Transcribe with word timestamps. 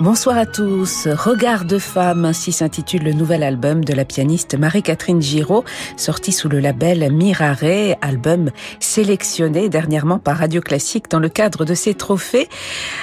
Bonsoir 0.00 0.38
à 0.38 0.46
tous. 0.46 1.08
Regard 1.08 1.64
de 1.64 1.80
femme, 1.80 2.24
ainsi 2.24 2.52
s'intitule 2.52 3.02
le 3.02 3.12
nouvel 3.12 3.42
album 3.42 3.84
de 3.84 3.92
la 3.92 4.04
pianiste 4.04 4.56
Marie-Catherine 4.56 5.20
Giraud, 5.20 5.64
sorti 5.96 6.30
sous 6.30 6.48
le 6.48 6.60
label 6.60 7.12
Mirare, 7.12 7.96
album 8.00 8.52
sélectionné 8.78 9.68
dernièrement 9.68 10.20
par 10.20 10.36
Radio 10.36 10.60
Classique 10.60 11.10
dans 11.10 11.18
le 11.18 11.28
cadre 11.28 11.64
de 11.64 11.74
ses 11.74 11.94
trophées. 11.94 12.48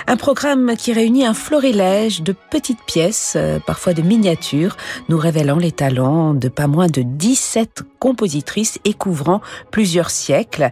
Un 0.08 0.16
programme 0.16 0.78
qui 0.78 0.94
réunit 0.94 1.26
un 1.26 1.34
florilège 1.34 2.22
de 2.24 2.34
petites 2.50 2.84
pièces, 2.88 3.34
euh, 3.36 3.60
parfois 3.60 3.94
de 3.94 4.02
miniatures, 4.02 4.78
nous 5.10 5.18
révélant 5.18 5.58
les 5.58 5.74
talents 5.74 6.34
de 6.34 6.48
pas 6.48 6.68
moins 6.68 6.88
de 6.88 7.02
17 7.02 7.84
compositrices 8.00 8.80
et 8.86 8.94
couvrant 8.94 9.42
plusieurs 9.70 10.12
siècles, 10.12 10.70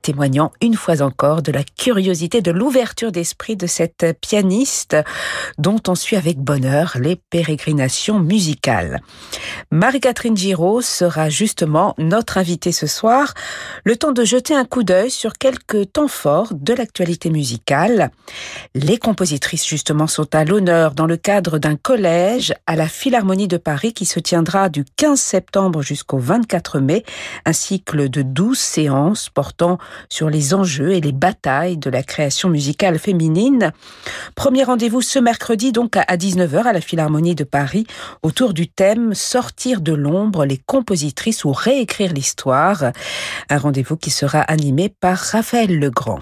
témoignant 0.00 0.52
une 0.62 0.74
fois 0.74 1.02
encore 1.02 1.42
de 1.42 1.52
la 1.52 1.64
curiosité, 1.64 2.40
de 2.40 2.50
l'ouverture 2.50 3.12
d'esprit 3.12 3.56
de 3.56 3.66
cette 3.66 4.16
pianiste 4.22 4.96
dont 5.66 5.82
on 5.88 5.96
suit 5.96 6.14
avec 6.14 6.38
bonheur 6.38 6.96
les 7.00 7.16
pérégrinations 7.16 8.20
musicales. 8.20 9.00
Marie-Catherine 9.72 10.36
Giraud 10.36 10.80
sera 10.80 11.28
justement 11.28 11.96
notre 11.98 12.38
invitée 12.38 12.70
ce 12.70 12.86
soir, 12.86 13.34
le 13.82 13.96
temps 13.96 14.12
de 14.12 14.24
jeter 14.24 14.54
un 14.54 14.64
coup 14.64 14.84
d'œil 14.84 15.10
sur 15.10 15.32
quelques 15.32 15.92
temps 15.92 16.06
forts 16.06 16.52
de 16.54 16.72
l'actualité 16.72 17.30
musicale. 17.30 18.12
Les 18.76 18.96
compositrices 18.96 19.66
justement 19.66 20.06
sont 20.06 20.32
à 20.36 20.44
l'honneur 20.44 20.94
dans 20.94 21.06
le 21.06 21.16
cadre 21.16 21.58
d'un 21.58 21.74
collège 21.74 22.54
à 22.68 22.76
la 22.76 22.86
Philharmonie 22.86 23.48
de 23.48 23.56
Paris 23.56 23.92
qui 23.92 24.06
se 24.06 24.20
tiendra 24.20 24.68
du 24.68 24.84
15 24.84 25.20
septembre 25.20 25.82
jusqu'au 25.82 26.18
24 26.18 26.78
mai, 26.78 27.02
un 27.44 27.52
cycle 27.52 28.08
de 28.08 28.22
12 28.22 28.56
séances 28.56 29.30
portant 29.30 29.78
sur 30.10 30.30
les 30.30 30.54
enjeux 30.54 30.92
et 30.92 31.00
les 31.00 31.10
batailles 31.10 31.76
de 31.76 31.90
la 31.90 32.04
création 32.04 32.50
musicale 32.50 33.00
féminine. 33.00 33.72
Premier 34.36 34.62
rendez-vous 34.62 35.02
ce 35.02 35.18
mercredi 35.18 35.55
donc 35.56 35.96
à 35.96 36.16
19h 36.16 36.64
à 36.64 36.72
la 36.72 36.80
Philharmonie 36.80 37.34
de 37.34 37.44
Paris 37.44 37.86
autour 38.22 38.52
du 38.52 38.68
thème 38.68 39.14
Sortir 39.14 39.80
de 39.80 39.92
l'ombre, 39.92 40.44
les 40.44 40.58
compositrices 40.58 41.44
ou 41.44 41.52
réécrire 41.52 42.12
l'histoire. 42.12 42.92
Un 43.48 43.58
rendez-vous 43.58 43.96
qui 43.96 44.10
sera 44.10 44.40
animé 44.40 44.88
par 44.88 45.16
Raphaël 45.16 45.78
Legrand. 45.78 46.20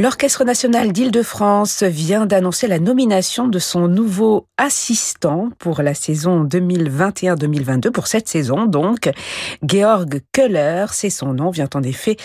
L'Orchestre 0.00 0.44
national 0.44 0.92
d'Île-de-France 0.92 1.82
vient 1.82 2.24
d'annoncer 2.24 2.66
la 2.66 2.78
nomination 2.78 3.48
de 3.48 3.58
son 3.58 3.86
nouveau 3.86 4.46
assistant 4.56 5.50
pour 5.58 5.82
la 5.82 5.92
saison 5.92 6.42
2021-2022, 6.44 7.90
pour 7.90 8.06
cette 8.06 8.26
saison 8.26 8.64
donc. 8.64 9.10
Georg 9.62 10.22
Köhler, 10.32 10.86
c'est 10.90 11.10
son 11.10 11.34
nom, 11.34 11.50
vient 11.50 11.68
en 11.74 11.82
effet 11.82 12.16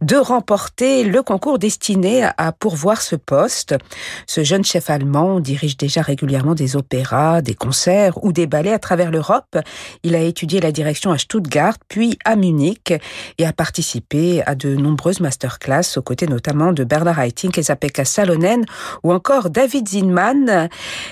de 0.00 0.14
remporter 0.14 1.02
le 1.02 1.24
concours 1.24 1.58
destiné 1.58 2.22
à 2.22 2.52
pourvoir 2.52 3.02
ce 3.02 3.16
poste. 3.16 3.74
Ce 4.28 4.44
jeune 4.44 4.64
chef 4.64 4.88
allemand 4.88 5.40
dirige 5.40 5.76
déjà 5.76 6.02
régulièrement 6.02 6.54
des 6.54 6.76
opéras, 6.76 7.42
des 7.42 7.56
concerts 7.56 8.22
ou 8.22 8.32
des 8.32 8.46
ballets 8.46 8.72
à 8.72 8.78
travers 8.78 9.10
l'Europe. 9.10 9.58
Il 10.04 10.14
a 10.14 10.20
étudié 10.20 10.60
la 10.60 10.70
direction 10.70 11.10
à 11.10 11.18
Stuttgart, 11.18 11.74
puis 11.88 12.16
à 12.24 12.36
Munich 12.36 12.94
et 13.38 13.44
a 13.44 13.52
participé 13.52 14.40
à 14.46 14.54
de 14.54 14.76
nombreuses 14.76 15.18
masterclass 15.18 15.96
aux 15.96 16.02
côtés 16.02 16.28
notamment 16.28 16.72
de 16.72 16.84
Bernard 16.84 17.23
Haitink 17.26 17.58
et 17.58 18.04
Salonen 18.04 18.64
ou 19.02 19.12
encore 19.12 19.50
David 19.50 19.88
Zinman. 19.88 20.68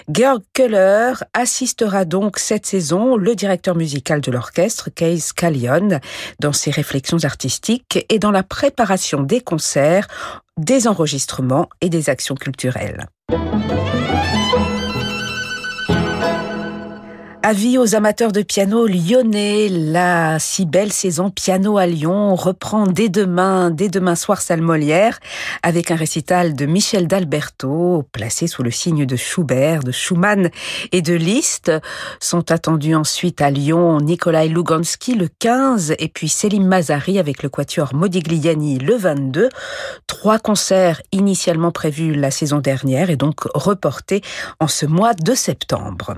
Georg 0.08 0.42
Köhler 0.52 1.14
assistera 1.34 2.04
donc 2.04 2.38
cette 2.38 2.66
saison 2.66 3.16
le 3.16 3.34
directeur 3.34 3.74
musical 3.74 4.20
de 4.20 4.30
l'orchestre, 4.30 4.90
Kees 4.94 5.32
Kallion, 5.34 6.00
dans 6.40 6.52
ses 6.52 6.70
réflexions 6.70 7.24
artistiques 7.24 8.04
et 8.08 8.18
dans 8.18 8.30
la 8.30 8.42
préparation 8.42 9.22
des 9.22 9.40
concerts, 9.40 10.08
des 10.58 10.86
enregistrements 10.86 11.68
et 11.80 11.88
des 11.88 12.10
actions 12.10 12.34
culturelles. 12.34 13.06
Avis 17.44 17.76
aux 17.76 17.96
amateurs 17.96 18.30
de 18.30 18.42
piano 18.42 18.86
lyonnais, 18.86 19.68
la 19.68 20.38
si 20.38 20.64
belle 20.64 20.92
saison 20.92 21.28
piano 21.28 21.76
à 21.76 21.86
Lyon 21.86 22.36
reprend 22.36 22.86
dès 22.86 23.08
demain, 23.08 23.72
dès 23.72 23.88
demain 23.88 24.14
soir 24.14 24.40
salle 24.40 24.60
Molière, 24.60 25.18
avec 25.64 25.90
un 25.90 25.96
récital 25.96 26.54
de 26.54 26.66
Michel 26.66 27.08
d'Alberto, 27.08 28.04
placé 28.12 28.46
sous 28.46 28.62
le 28.62 28.70
signe 28.70 29.06
de 29.06 29.16
Schubert, 29.16 29.82
de 29.82 29.90
Schumann 29.90 30.50
et 30.92 31.02
de 31.02 31.14
Liszt. 31.14 31.72
Sont 32.20 32.52
attendus 32.52 32.94
ensuite 32.94 33.42
à 33.42 33.50
Lyon 33.50 34.00
Nikolai 34.00 34.46
Lugansky 34.46 35.16
le 35.16 35.26
15 35.40 35.94
et 35.98 36.08
puis 36.08 36.28
Selim 36.28 36.68
Mazari 36.68 37.18
avec 37.18 37.42
le 37.42 37.48
quatuor 37.48 37.92
Modigliani 37.92 38.78
le 38.78 38.94
22. 38.94 39.48
Trois 40.06 40.38
concerts 40.38 41.02
initialement 41.10 41.72
prévus 41.72 42.14
la 42.14 42.30
saison 42.30 42.60
dernière 42.60 43.10
et 43.10 43.16
donc 43.16 43.40
reportés 43.52 44.22
en 44.60 44.68
ce 44.68 44.86
mois 44.86 45.14
de 45.14 45.34
septembre. 45.34 46.14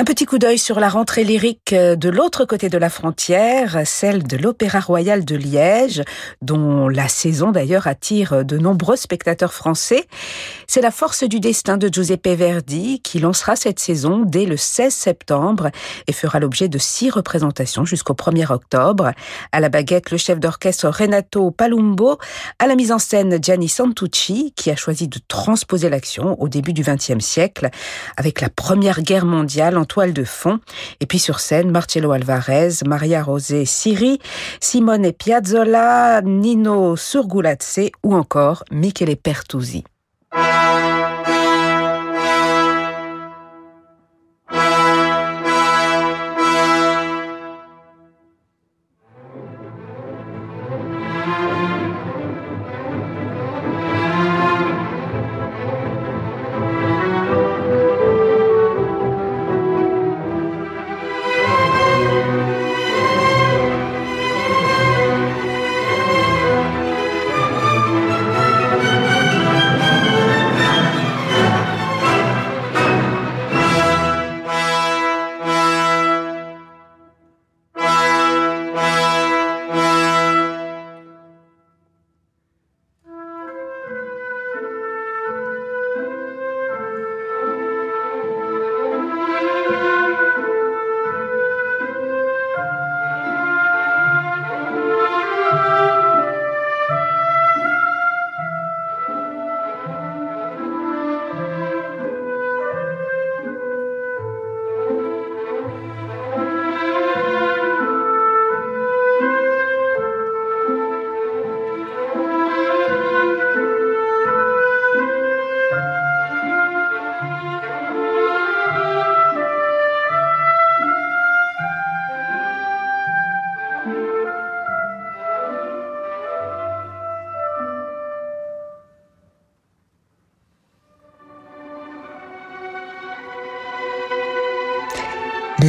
Un 0.00 0.04
petit 0.04 0.26
coup 0.26 0.38
d'œil 0.38 0.58
sur 0.58 0.78
la 0.78 0.88
rentrée 0.88 1.24
lyrique 1.24 1.72
euh, 1.72 1.96
de 1.96 2.08
l'autre 2.08 2.44
côté 2.44 2.68
de 2.68 2.78
la 2.78 2.88
frontière, 2.88 3.80
celle 3.84 4.22
de 4.22 4.36
l'Opéra 4.36 4.78
Royal 4.78 5.24
de 5.24 5.34
Liège, 5.34 6.04
dont 6.40 6.86
la 6.86 7.08
saison 7.08 7.50
d'ailleurs 7.50 7.88
attire 7.88 8.44
de 8.44 8.58
nombreux 8.58 8.94
spectateurs 8.94 9.52
français. 9.52 10.06
C'est 10.68 10.82
la 10.82 10.92
force 10.92 11.24
du 11.24 11.40
destin 11.40 11.78
de 11.78 11.88
Giuseppe 11.92 12.28
Verdi 12.28 13.00
qui 13.02 13.18
lancera 13.18 13.56
cette 13.56 13.80
saison 13.80 14.22
dès 14.24 14.46
le 14.46 14.56
16 14.56 14.94
septembre 14.94 15.70
et 16.06 16.12
fera 16.12 16.38
l'objet 16.38 16.68
de 16.68 16.78
six 16.78 17.10
représentations 17.10 17.84
jusqu'au 17.84 18.14
1er 18.14 18.52
octobre. 18.52 19.10
À 19.50 19.58
la 19.58 19.68
baguette, 19.68 20.12
le 20.12 20.16
chef 20.16 20.38
d'orchestre 20.38 20.88
Renato 20.90 21.50
Palumbo, 21.50 22.18
à 22.60 22.68
la 22.68 22.76
mise 22.76 22.92
en 22.92 23.00
scène 23.00 23.42
Gianni 23.42 23.68
Santucci, 23.68 24.52
qui 24.54 24.70
a 24.70 24.76
choisi 24.76 25.08
de 25.08 25.18
transposer 25.26 25.90
l'action 25.90 26.40
au 26.40 26.48
début 26.48 26.72
du 26.72 26.82
XXe 26.82 27.18
siècle 27.18 27.68
avec 28.16 28.40
la 28.40 28.48
Première 28.48 29.02
Guerre 29.02 29.26
mondiale 29.26 29.76
toile 29.88 30.12
de 30.12 30.24
fond. 30.24 30.60
Et 31.00 31.06
puis 31.06 31.18
sur 31.18 31.40
scène, 31.40 31.70
Marcello 31.70 32.12
Alvarez, 32.12 32.84
Maria 32.86 33.22
Rosé 33.22 33.64
Siri, 33.64 34.20
Simone 34.60 35.12
Piazzolla, 35.12 36.22
Nino 36.22 36.94
Surgulazze 36.96 37.90
ou 38.04 38.14
encore 38.14 38.62
Michele 38.70 39.16
Pertusi. 39.16 39.82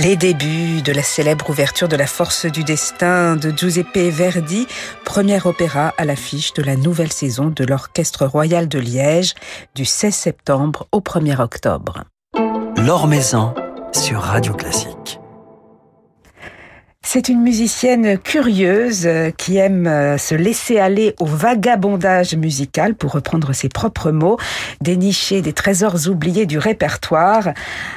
Les 0.10 0.16
débuts 0.16 0.82
de 0.82 0.92
la 0.92 1.04
célèbre 1.04 1.52
ouverture 1.52 1.88
de 1.88 1.96
La 1.96 2.08
Force 2.08 2.48
du 2.48 2.64
Destin 2.64 3.36
de 3.36 3.56
Giuseppe 3.56 4.10
Verdi, 4.10 4.66
premier 5.06 5.40
opéra 5.46 5.94
à 6.00 6.06
l'affiche 6.06 6.52
de 6.54 6.64
la 6.64 6.76
nouvelle 6.76 7.12
saison 7.12 7.54
de 7.56 7.64
l'Orchestre 7.64 8.26
Royal 8.26 8.68
de 8.68 8.80
Liège 8.80 9.36
du 9.76 9.86
16 9.86 10.12
septembre 10.12 10.88
au 10.92 11.02
1er 11.02 11.40
octobre. 11.40 12.06
L'Or 12.76 13.06
Maison 13.06 13.54
sur 13.94 14.20
Radio 14.22 14.56
Classique. 14.56 15.19
C'est 17.12 17.28
une 17.28 17.42
musicienne 17.42 18.20
curieuse 18.20 19.08
euh, 19.08 19.32
qui 19.32 19.58
aime 19.58 19.88
euh, 19.88 20.20
se 20.20 20.36
laisser 20.36 20.78
aller 20.78 21.16
au 21.20 21.26
vagabondage 21.26 22.36
musical, 22.36 22.94
pour 22.94 23.14
reprendre 23.14 23.52
ses 23.52 23.68
propres 23.68 24.12
mots, 24.12 24.38
dénicher 24.80 25.42
des 25.42 25.54
trésors 25.54 26.08
oubliés 26.08 26.46
du 26.46 26.60
répertoire. 26.60 27.50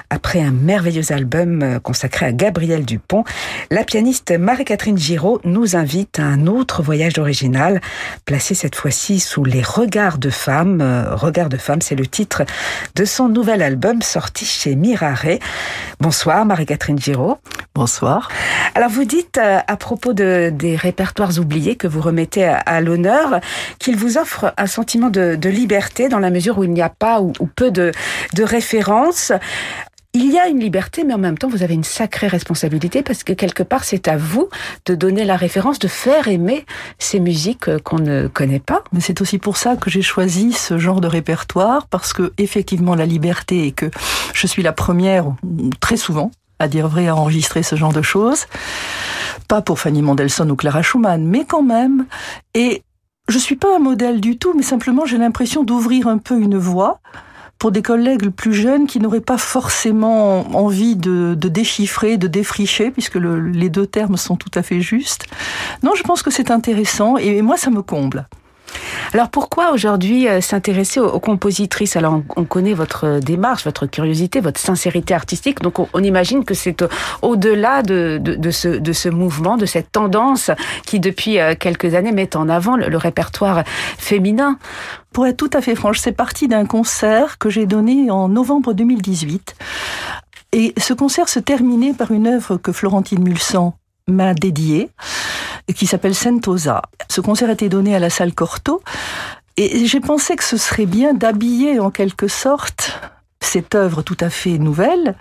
Après 0.08 0.40
un 0.40 0.50
merveilleux 0.50 1.12
album 1.12 1.62
euh, 1.62 1.78
consacré 1.78 2.24
à 2.24 2.32
Gabriel 2.32 2.86
Dupont, 2.86 3.24
la 3.70 3.84
pianiste 3.84 4.30
Marie-Catherine 4.30 4.96
Giraud 4.96 5.42
nous 5.44 5.76
invite 5.76 6.18
à 6.18 6.22
un 6.22 6.46
autre 6.46 6.82
voyage 6.82 7.18
original, 7.18 7.82
placé 8.24 8.54
cette 8.54 8.76
fois-ci 8.76 9.20
sous 9.20 9.44
les 9.44 9.60
regards 9.60 10.16
de 10.16 10.30
femmes. 10.30 10.80
Regards 11.10 11.50
de 11.50 11.58
femmes, 11.58 11.82
c'est 11.82 11.96
le 11.96 12.06
titre 12.06 12.44
de 12.94 13.04
son 13.04 13.28
nouvel 13.28 13.60
album 13.60 14.00
sorti 14.00 14.46
chez 14.46 14.74
Mirare. 14.74 15.36
Bonsoir 16.00 16.46
Marie-Catherine 16.46 16.98
Giraud. 16.98 17.36
Bonsoir. 17.74 18.28
Alors 18.74 18.90
vous 18.90 19.01
dites 19.02 19.38
euh, 19.38 19.60
à 19.66 19.76
propos 19.76 20.12
de, 20.12 20.50
des 20.52 20.76
répertoires 20.76 21.38
oubliés 21.38 21.76
que 21.76 21.86
vous 21.86 22.00
remettez 22.00 22.44
à, 22.44 22.80
l'honneur 22.80 23.40
qu'ils 23.78 23.96
vous 23.96 24.18
offrent 24.18 24.52
un 24.56 24.66
sentiment 24.66 25.10
de, 25.10 25.48
liberté 25.48 26.08
dans 26.08 26.18
la 26.18 26.30
mesure 26.30 26.58
où 26.58 26.64
il 26.64 26.70
n'y 26.70 26.82
a 26.82 26.88
pas 26.88 27.20
ou, 27.20 27.32
peu 27.54 27.70
de, 27.70 27.92
de 28.34 28.42
références. 28.42 29.32
Il 30.14 30.30
y 30.30 30.38
a 30.38 30.46
une 30.46 30.60
liberté, 30.60 31.04
mais 31.04 31.14
en 31.14 31.18
même 31.18 31.38
temps, 31.38 31.48
vous 31.48 31.62
avez 31.62 31.72
une 31.72 31.84
sacrée 31.84 32.26
responsabilité 32.26 33.02
parce 33.02 33.24
que 33.24 33.32
quelque 33.32 33.62
part, 33.62 33.84
c'est 33.84 34.08
à 34.08 34.18
vous 34.18 34.50
de 34.84 34.94
donner 34.94 35.24
la 35.24 35.36
référence, 35.36 35.78
de 35.78 35.88
faire 35.88 36.28
aimer 36.28 36.66
ces 36.98 37.18
musiques 37.18 37.68
euh, 37.68 37.78
qu'on 37.78 37.98
ne 37.98 38.28
connaît 38.28 38.60
pas. 38.60 38.84
Mais 38.92 39.00
c'est 39.00 39.22
aussi 39.22 39.38
pour 39.38 39.56
ça 39.56 39.76
que 39.76 39.88
j'ai 39.88 40.02
choisi 40.02 40.52
ce 40.52 40.76
genre 40.76 41.00
de 41.00 41.06
répertoire 41.08 41.86
parce 41.86 42.12
que 42.12 42.32
effectivement, 42.36 42.94
la 42.94 43.06
liberté 43.06 43.66
et 43.66 43.72
que 43.72 43.90
je 44.34 44.46
suis 44.46 44.62
la 44.62 44.72
première, 44.72 45.34
très 45.80 45.96
souvent, 45.96 46.30
à 46.62 46.68
dire 46.68 46.88
vrai, 46.88 47.08
à 47.08 47.16
enregistrer 47.16 47.62
ce 47.62 47.76
genre 47.76 47.92
de 47.92 48.02
choses. 48.02 48.46
Pas 49.48 49.62
pour 49.62 49.80
Fanny 49.80 50.00
Mendelssohn 50.00 50.50
ou 50.50 50.56
Clara 50.56 50.82
Schumann, 50.82 51.26
mais 51.26 51.44
quand 51.44 51.62
même. 51.62 52.06
Et 52.54 52.82
je 53.28 53.38
suis 53.38 53.56
pas 53.56 53.76
un 53.76 53.80
modèle 53.80 54.20
du 54.20 54.38
tout, 54.38 54.54
mais 54.54 54.62
simplement 54.62 55.04
j'ai 55.04 55.18
l'impression 55.18 55.64
d'ouvrir 55.64 56.06
un 56.06 56.18
peu 56.18 56.38
une 56.38 56.56
voie 56.56 57.00
pour 57.58 57.70
des 57.70 57.82
collègues 57.82 58.28
plus 58.30 58.54
jeunes 58.54 58.86
qui 58.86 58.98
n'auraient 58.98 59.20
pas 59.20 59.38
forcément 59.38 60.40
envie 60.56 60.96
de, 60.96 61.34
déchiffrer, 61.34 62.16
de 62.16 62.26
défricher, 62.26 62.90
puisque 62.90 63.16
les 63.16 63.68
deux 63.68 63.86
termes 63.86 64.16
sont 64.16 64.36
tout 64.36 64.50
à 64.54 64.62
fait 64.62 64.80
justes. 64.80 65.26
Non, 65.82 65.92
je 65.94 66.02
pense 66.02 66.22
que 66.22 66.30
c'est 66.30 66.50
intéressant 66.50 67.16
et 67.18 67.40
moi, 67.40 67.56
ça 67.56 67.70
me 67.70 67.82
comble. 67.82 68.26
Alors 69.12 69.28
pourquoi 69.28 69.72
aujourd'hui 69.72 70.28
euh, 70.28 70.40
s'intéresser 70.40 71.00
aux, 71.00 71.20
compositrices? 71.20 71.96
Alors 71.96 72.22
on, 72.36 72.44
connaît 72.44 72.74
votre 72.74 73.20
démarche, 73.20 73.64
votre 73.64 73.86
curiosité, 73.86 74.40
votre 74.40 74.60
sincérité 74.60 75.14
artistique, 75.14 75.60
donc 75.60 75.78
on, 75.78 76.02
imagine 76.02 76.44
que 76.44 76.54
c'est 76.54 76.84
au-delà 77.20 77.82
de, 77.82 78.18
de, 78.22 78.50
ce, 78.50 79.08
mouvement, 79.08 79.56
de 79.56 79.66
cette 79.66 79.92
tendance 79.92 80.50
qui 80.86 81.00
depuis 81.00 81.38
euh, 81.38 81.54
quelques 81.58 81.94
années 81.94 82.12
met 82.12 82.36
en 82.36 82.48
avant 82.48 82.76
le, 82.76 82.96
répertoire 82.96 83.64
féminin. 83.66 84.58
Pour 85.12 85.26
être 85.26 85.36
tout 85.36 85.50
à 85.52 85.60
fait 85.60 85.74
franche, 85.74 85.98
c'est 85.98 86.12
parti 86.12 86.48
d'un 86.48 86.66
concert 86.66 87.38
que 87.38 87.50
j'ai 87.50 87.66
donné 87.66 88.10
en 88.10 88.28
novembre 88.28 88.72
2018. 88.72 89.54
Et 90.52 90.74
ce 90.78 90.94
concert 90.94 91.28
se 91.28 91.40
terminait 91.40 91.94
par 91.94 92.12
une 92.12 92.26
œuvre 92.26 92.56
que 92.56 92.72
Florentine 92.72 93.22
Mulsan 93.22 93.74
m'a 94.06 94.34
dédiée 94.34 94.90
qui 95.74 95.86
s'appelle 95.86 96.14
Sentosa. 96.14 96.82
Ce 97.08 97.20
concert 97.20 97.48
a 97.48 97.52
été 97.52 97.68
donné 97.68 97.94
à 97.94 97.98
la 97.98 98.10
salle 98.10 98.34
Corto 98.34 98.82
et 99.56 99.86
j'ai 99.86 100.00
pensé 100.00 100.36
que 100.36 100.44
ce 100.44 100.56
serait 100.56 100.86
bien 100.86 101.14
d'habiller 101.14 101.78
en 101.78 101.90
quelque 101.90 102.28
sorte 102.28 102.98
cette 103.44 103.74
œuvre 103.74 104.02
tout 104.02 104.16
à 104.20 104.30
fait 104.30 104.58
nouvelle 104.58 105.16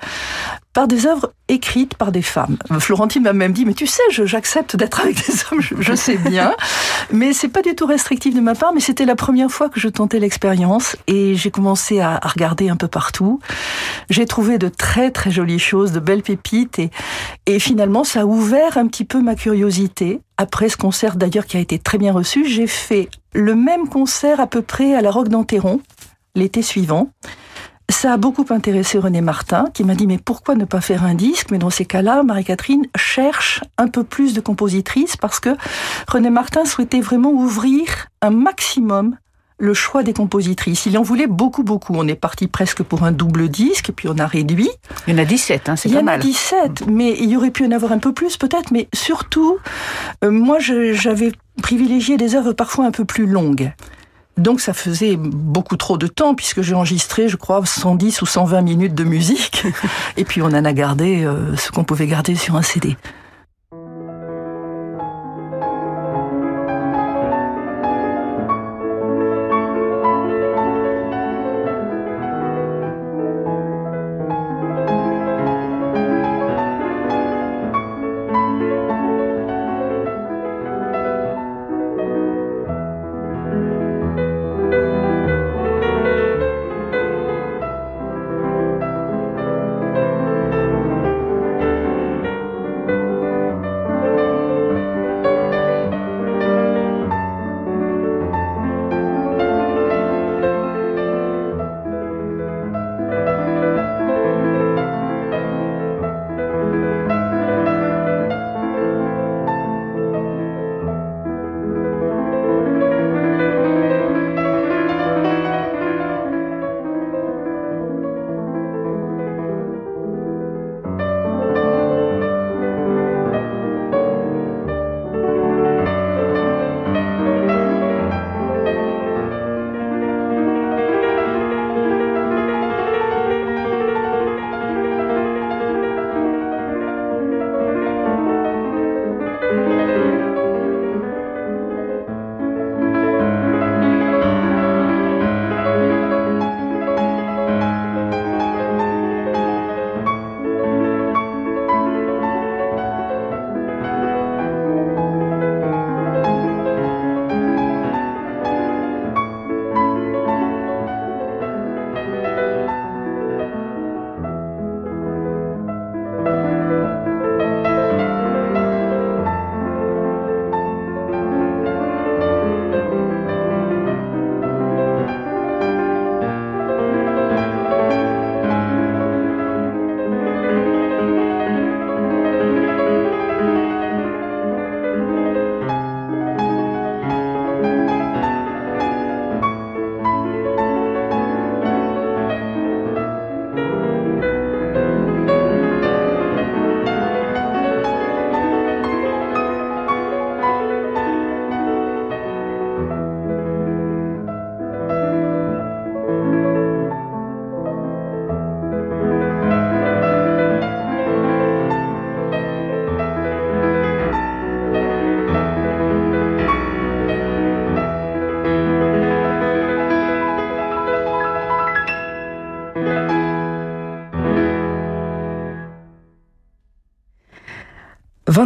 par 0.73 0.88
des 0.88 1.06
œuvres 1.06 1.33
écrites 1.50 1.95
par 1.95 2.13
des 2.13 2.21
femmes. 2.21 2.57
Florentine 2.79 3.23
m'a 3.23 3.33
même 3.33 3.51
dit, 3.51 3.65
mais 3.65 3.73
tu 3.73 3.88
sais, 3.88 4.03
j'accepte 4.09 4.77
d'être 4.77 5.01
avec 5.01 5.15
des 5.15 5.33
hommes, 5.51 5.59
je, 5.62 5.94
sais 5.94 6.18
bien, 6.18 6.56
mais 7.12 7.33
c'est 7.33 7.50
pas 7.50 7.62
du 7.62 7.75
tout 7.75 7.85
restrictif 7.85 8.33
de 8.33 8.39
ma 8.39 8.56
part, 8.56 8.73
mais 8.73 8.79
c'était 8.79 9.06
la 9.06 9.18
première 9.18 9.51
fois 9.51 9.68
que 9.68 9.79
je 9.79 9.89
tentais 9.89 10.19
l'expérience 10.19 10.95
et 11.07 11.35
j'ai 11.35 11.51
commencé 11.51 12.00
à, 12.00 12.15
à, 12.21 12.27
regarder 12.29 12.69
un 12.69 12.77
peu 12.77 12.88
partout. 12.88 13.39
J'ai 14.09 14.25
trouvé 14.25 14.57
de 14.57 14.69
très 14.69 15.12
très 15.12 15.29
jolies 15.31 15.59
choses, 15.59 15.91
de 15.91 16.00
belles 16.00 16.24
pépites 16.24 16.79
et, 16.79 16.89
et 17.47 17.59
finalement 17.59 18.06
ça 18.06 18.21
a 18.21 18.25
ouvert 18.25 18.77
un 18.77 18.88
petit 18.88 19.06
peu 19.06 19.21
ma 19.21 19.35
curiosité. 19.35 20.21
Après 20.38 20.69
ce 20.69 20.77
concert 20.77 21.17
d'ailleurs 21.17 21.45
qui 21.45 21.57
a 21.57 21.59
été 21.59 21.79
très 21.79 21.97
bien 21.97 22.13
reçu, 22.13 22.47
j'ai 22.47 22.67
fait 22.67 23.09
le 23.33 23.56
même 23.56 23.89
concert 23.89 24.39
à 24.39 24.47
peu 24.47 24.62
près 24.62 24.95
à 24.95 25.01
la 25.01 25.12
Roque 25.12 25.29
d'Anteron 25.29 25.81
l'été 26.35 26.62
suivant. 26.62 27.09
Ça 27.91 28.13
a 28.13 28.17
beaucoup 28.17 28.45
intéressé 28.49 28.97
René 28.97 29.21
Martin, 29.21 29.65
qui 29.73 29.83
m'a 29.83 29.95
dit 29.95 30.07
mais 30.07 30.17
pourquoi 30.17 30.55
ne 30.55 30.65
pas 30.65 30.81
faire 30.81 31.03
un 31.03 31.13
disque? 31.13 31.51
Mais 31.51 31.57
dans 31.57 31.69
ces 31.69 31.85
cas-là, 31.85 32.23
Marie-Catherine 32.23 32.88
cherche 32.95 33.61
un 33.77 33.89
peu 33.89 34.03
plus 34.03 34.33
de 34.33 34.39
compositrices 34.39 35.17
parce 35.17 35.39
que 35.39 35.49
René 36.07 36.29
Martin 36.29 36.65
souhaitait 36.65 37.01
vraiment 37.01 37.31
ouvrir 37.31 38.07
un 38.21 38.31
maximum 38.31 39.17
le 39.59 39.73
choix 39.75 40.01
des 40.03 40.13
compositrices. 40.13 40.88
Il 40.88 40.97
en 40.97 41.03
voulait 41.03 41.27
beaucoup, 41.27 41.63
beaucoup. 41.63 41.93
On 41.95 42.07
est 42.07 42.15
parti 42.15 42.47
presque 42.47 42.81
pour 42.81 43.03
un 43.03 43.11
double 43.11 43.49
disque, 43.49 43.91
puis 43.95 44.07
on 44.07 44.17
a 44.17 44.25
réduit. 44.25 44.71
Il 45.05 45.13
y 45.13 45.15
en 45.15 45.21
a 45.21 45.25
17, 45.25 45.69
hein, 45.69 45.75
c'est 45.75 45.89
pas 45.89 46.01
mal. 46.01 46.21
Il 46.23 46.25
y 46.25 46.29
en 46.29 46.63
a 46.63 46.67
17, 46.69 46.88
mais 46.88 47.15
il 47.19 47.29
y 47.29 47.38
aurait 47.38 47.51
pu 47.51 47.65
en 47.65 47.71
avoir 47.71 47.91
un 47.91 47.99
peu 47.99 48.13
plus 48.13 48.38
peut-être, 48.38 48.71
mais 48.71 48.88
surtout, 48.95 49.57
euh, 50.23 50.31
moi 50.31 50.57
j'avais 50.59 51.31
privilégié 51.61 52.17
des 52.17 52.33
œuvres 52.35 52.53
parfois 52.53 52.85
un 52.85 52.91
peu 52.91 53.05
plus 53.05 53.27
longues. 53.27 53.71
Donc 54.41 54.59
ça 54.59 54.73
faisait 54.73 55.15
beaucoup 55.17 55.77
trop 55.77 55.97
de 55.97 56.07
temps 56.07 56.33
puisque 56.33 56.61
j'ai 56.61 56.73
enregistré, 56.73 57.29
je 57.29 57.38
crois, 57.38 57.61
110 57.63 58.21
ou 58.21 58.25
120 58.25 58.61
minutes 58.61 58.95
de 58.95 59.03
musique. 59.03 59.65
Et 60.17 60.25
puis 60.25 60.41
on 60.41 60.47
en 60.47 60.65
a 60.65 60.73
gardé 60.73 61.23
euh, 61.23 61.55
ce 61.55 61.71
qu'on 61.71 61.83
pouvait 61.83 62.07
garder 62.07 62.35
sur 62.35 62.55
un 62.55 62.63
CD. 62.63 62.97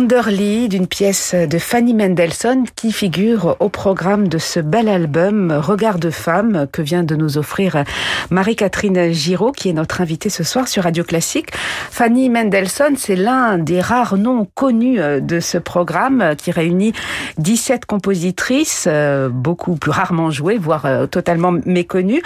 D'une 0.08 0.86
pièce 0.86 1.34
de 1.34 1.58
Fanny 1.58 1.96
Mendelssohn 1.96 2.66
qui 2.76 2.92
figure 2.92 3.56
au 3.60 3.70
programme 3.70 4.28
de 4.28 4.38
ce 4.38 4.60
bel 4.60 4.88
album 4.88 5.52
Regard 5.52 5.98
de 5.98 6.12
femme 6.12 6.68
que 6.72 6.84
vient 6.84 7.02
de 7.02 7.16
nous 7.16 7.40
offrir 7.40 7.84
Marie-Catherine 8.30 9.12
Giraud 9.12 9.52
qui 9.52 9.70
est 9.70 9.74
notre 9.74 10.02
invitée 10.02 10.30
ce 10.30 10.44
soir 10.44 10.68
sur 10.68 10.84
Radio 10.84 11.04
Classique. 11.04 11.50
Fanny 11.90 12.30
Mendelssohn, 12.30 12.96
c'est 12.98 13.16
l'un 13.16 13.58
des 13.58 13.82
rares 13.82 14.18
noms 14.18 14.48
connus 14.54 15.00
de 15.00 15.40
ce 15.40 15.58
programme 15.58 16.36
qui 16.38 16.52
réunit 16.52 16.94
17 17.40 17.86
compositrices, 17.88 18.88
beaucoup 19.32 19.76
plus 19.76 19.92
rarement 19.92 20.30
jouées, 20.30 20.60
voire 20.60 20.88
totalement 21.10 21.54
méconnues. 21.66 22.22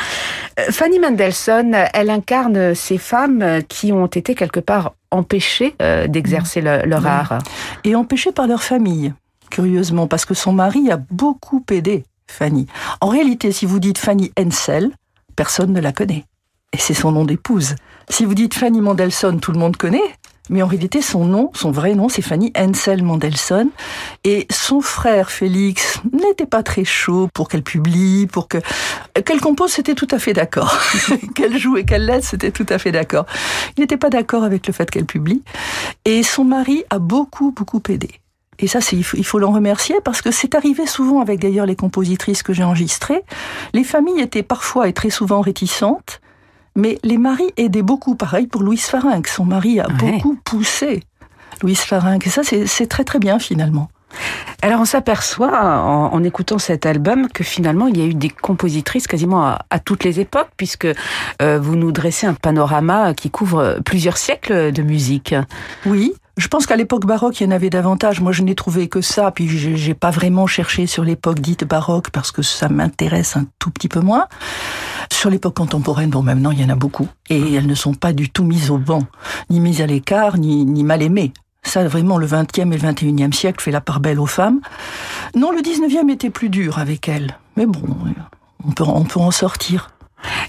Fanny 0.70 1.00
Mendelssohn, 1.00 1.74
elle 1.94 2.10
incarne 2.10 2.76
ces 2.76 2.98
femmes 2.98 3.62
qui 3.70 3.94
ont 3.94 4.08
été 4.08 4.36
quelque 4.36 4.60
part 4.60 4.96
empêchées 5.12 5.76
euh, 5.82 6.08
d'exercer 6.08 6.62
leur 6.62 7.08
art. 7.08 7.40
Et 7.84 7.96
empêchées 7.96 8.32
par 8.32 8.48
leur 8.48 8.64
famille, 8.64 9.14
curieusement, 9.50 10.08
parce 10.08 10.26
que 10.26 10.34
son 10.34 10.54
mari 10.54 10.92
a 10.92 10.98
beaucoup 10.98 11.64
aidé 11.72 12.06
Fanny. 12.28 12.68
En 13.02 13.08
réalité, 13.08 13.52
si 13.52 13.66
vous 13.66 13.80
dites 13.80 13.98
Fanny 13.98 14.32
Hensel, 14.40 14.92
personne 15.36 15.74
ne 15.74 15.82
la 15.82 15.92
connaît. 15.92 16.26
Et 16.74 16.78
c'est 16.78 16.94
son 16.94 17.12
nom 17.12 17.26
d'épouse. 17.26 17.76
Si 18.10 18.26
vous 18.26 18.36
dites 18.36 18.54
Fanny 18.54 18.82
Mendelssohn, 18.82 19.40
tout 19.40 19.52
le 19.52 19.60
monde 19.60 19.78
connaît. 19.78 20.16
Mais 20.50 20.62
en 20.62 20.68
réalité, 20.68 21.02
son 21.02 21.26
nom, 21.26 21.52
son 21.54 21.72
vrai 21.72 21.96
nom, 21.96 22.10
c'est 22.10 22.22
Fanny 22.22 22.52
Hensel 22.58 23.04
Mendelssohn. 23.04 23.70
Et 24.24 24.48
son 24.50 24.82
frère 24.82 25.32
Félix 25.32 26.02
n'était 26.12 26.46
pas 26.46 26.64
très 26.64 26.84
chaud 26.84 27.30
pour 27.34 27.48
qu'elle 27.48 27.64
publie, 27.64 28.28
pour 28.28 28.48
que 28.48 28.58
qu'elle 29.26 29.42
compose, 29.42 29.72
c'était 29.72 29.96
tout 29.96 30.08
à 30.12 30.20
fait 30.20 30.34
d'accord. 30.34 30.78
qu'elle 31.36 31.58
joue 31.58 31.78
et 31.78 31.86
qu'elle 31.86 32.06
laisse, 32.06 32.30
c'était 32.30 32.52
tout 32.52 32.66
à 32.70 32.78
fait 32.78 32.92
d'accord. 32.92 33.26
Il 33.78 33.82
n'était 33.82 33.98
pas 33.98 34.10
d'accord 34.10 34.44
avec 34.44 34.66
le 34.68 34.74
fait 34.74 34.90
qu'elle 34.90 35.06
publie. 35.06 35.44
Et 36.06 36.24
son 36.24 36.44
mari 36.44 36.84
a 36.90 37.00
beaucoup, 37.00 37.52
beaucoup 37.52 37.82
aidé. 37.90 38.10
Et 38.60 38.68
ça, 38.68 38.80
il 38.92 39.04
faut 39.04 39.40
l'en 39.40 39.52
remercier 39.52 39.96
parce 40.04 40.22
que 40.22 40.32
c'est 40.32 40.54
arrivé 40.54 40.86
souvent 40.86 41.22
avec 41.22 41.40
d'ailleurs 41.40 41.66
les 41.66 41.78
compositrices 41.78 42.44
que 42.44 42.52
j'ai 42.52 42.64
enregistrées. 42.64 43.24
Les 43.74 43.86
familles 43.86 44.20
étaient 44.20 44.44
parfois 44.44 44.90
et 44.90 44.94
très 44.94 45.10
souvent 45.10 45.40
réticentes 45.40 46.20
mais 46.80 46.98
les 47.04 47.18
maris 47.18 47.52
aidaient 47.58 47.84
beaucoup. 47.84 48.16
Pareil 48.16 48.48
pour 48.48 48.64
Louise 48.64 48.86
Farinck. 48.86 49.28
Son 49.28 49.46
mari 49.46 49.80
a 49.80 49.88
beaucoup 49.88 50.36
poussé 50.44 51.04
Louise 51.62 51.82
Farinck. 51.82 52.26
Et 52.26 52.30
ça, 52.30 52.42
c'est 52.44 52.88
très 52.88 53.04
très 53.04 53.20
bien 53.20 53.40
finalement. 53.40 53.90
Alors 54.62 54.82
on 54.82 54.86
s'aperçoit 54.86 55.62
en, 55.62 56.24
écoutant 56.24 56.58
cet 56.58 56.86
album 56.86 57.30
que 57.30 57.44
finalement 57.44 57.88
il 57.88 57.98
y 57.98 58.02
a 58.02 58.06
eu 58.06 58.16
des 58.16 58.30
compositrices 58.30 59.08
quasiment 59.08 59.46
à, 59.46 59.80
toutes 59.80 60.04
les 60.04 60.20
époques 60.20 60.50
puisque 60.58 60.88
euh, 61.42 61.60
vous 61.62 61.76
nous 61.76 61.92
dressez 61.92 62.26
un 62.26 62.34
panorama 62.34 63.14
qui 63.14 63.30
couvre 63.30 63.80
plusieurs 63.86 64.18
siècles 64.18 64.72
de 64.72 64.82
musique. 64.82 65.36
Oui, 65.86 66.14
je 66.40 66.48
pense 66.48 66.66
qu'à 66.66 66.78
l'époque 66.78 67.06
baroque, 67.06 67.42
il 67.42 67.44
y 67.44 67.48
en 67.48 67.52
avait 67.52 67.70
davantage. 67.70 68.22
Moi, 68.22 68.32
je 68.32 68.44
n'ai 68.44 68.56
trouvé 68.56 68.88
que 68.88 69.02
ça, 69.02 69.30
puis 69.32 69.50
j'ai 69.50 69.94
pas 69.94 70.10
vraiment 70.10 70.48
cherché 70.48 70.88
sur 70.88 71.04
l'époque 71.04 71.40
dite 71.40 71.66
baroque 71.66 72.12
parce 72.12 72.32
que 72.32 72.42
ça 72.42 72.70
m'intéresse 72.70 73.36
un 73.36 73.46
tout 73.60 73.70
petit 73.72 73.90
peu 73.90 74.00
moins. 74.00 74.28
Sur 75.12 75.30
l'époque 75.30 75.56
contemporaine, 75.56 76.10
bon, 76.10 76.24
maintenant, 76.24 76.52
il 76.52 76.62
y 76.62 76.64
en 76.64 76.70
a 76.70 76.76
beaucoup. 76.76 77.10
Et 77.30 77.56
elles 77.56 77.68
ne 77.68 77.76
sont 77.76 77.94
pas 77.94 78.14
du 78.14 78.30
tout 78.30 78.46
mises 78.46 78.72
au 78.72 78.78
banc, 78.78 79.04
ni 79.50 79.60
mises 79.60 79.82
à 79.82 79.86
l'écart, 79.86 80.38
ni, 80.38 80.66
ni 80.66 80.84
mal 80.84 81.02
aimées. 81.02 81.34
Ça, 81.64 81.86
vraiment, 81.86 82.18
le 82.18 82.26
20e 82.26 82.72
et 82.72 82.78
le 82.78 82.90
21e 82.90 83.34
siècle 83.34 83.62
fait 83.62 83.72
la 83.72 83.82
part 83.82 84.00
belle 84.00 84.20
aux 84.20 84.26
femmes. 84.26 84.62
Non, 85.36 85.52
le 85.52 85.60
19e 85.60 86.10
était 86.10 86.30
plus 86.30 86.50
dur 86.50 86.80
avec 86.80 87.10
elles. 87.10 87.38
Mais 87.58 87.66
bon, 87.66 87.82
on 88.66 88.72
peut, 88.72 88.86
on 88.86 89.04
peut 89.04 89.20
en 89.20 89.32
sortir. 89.32 89.92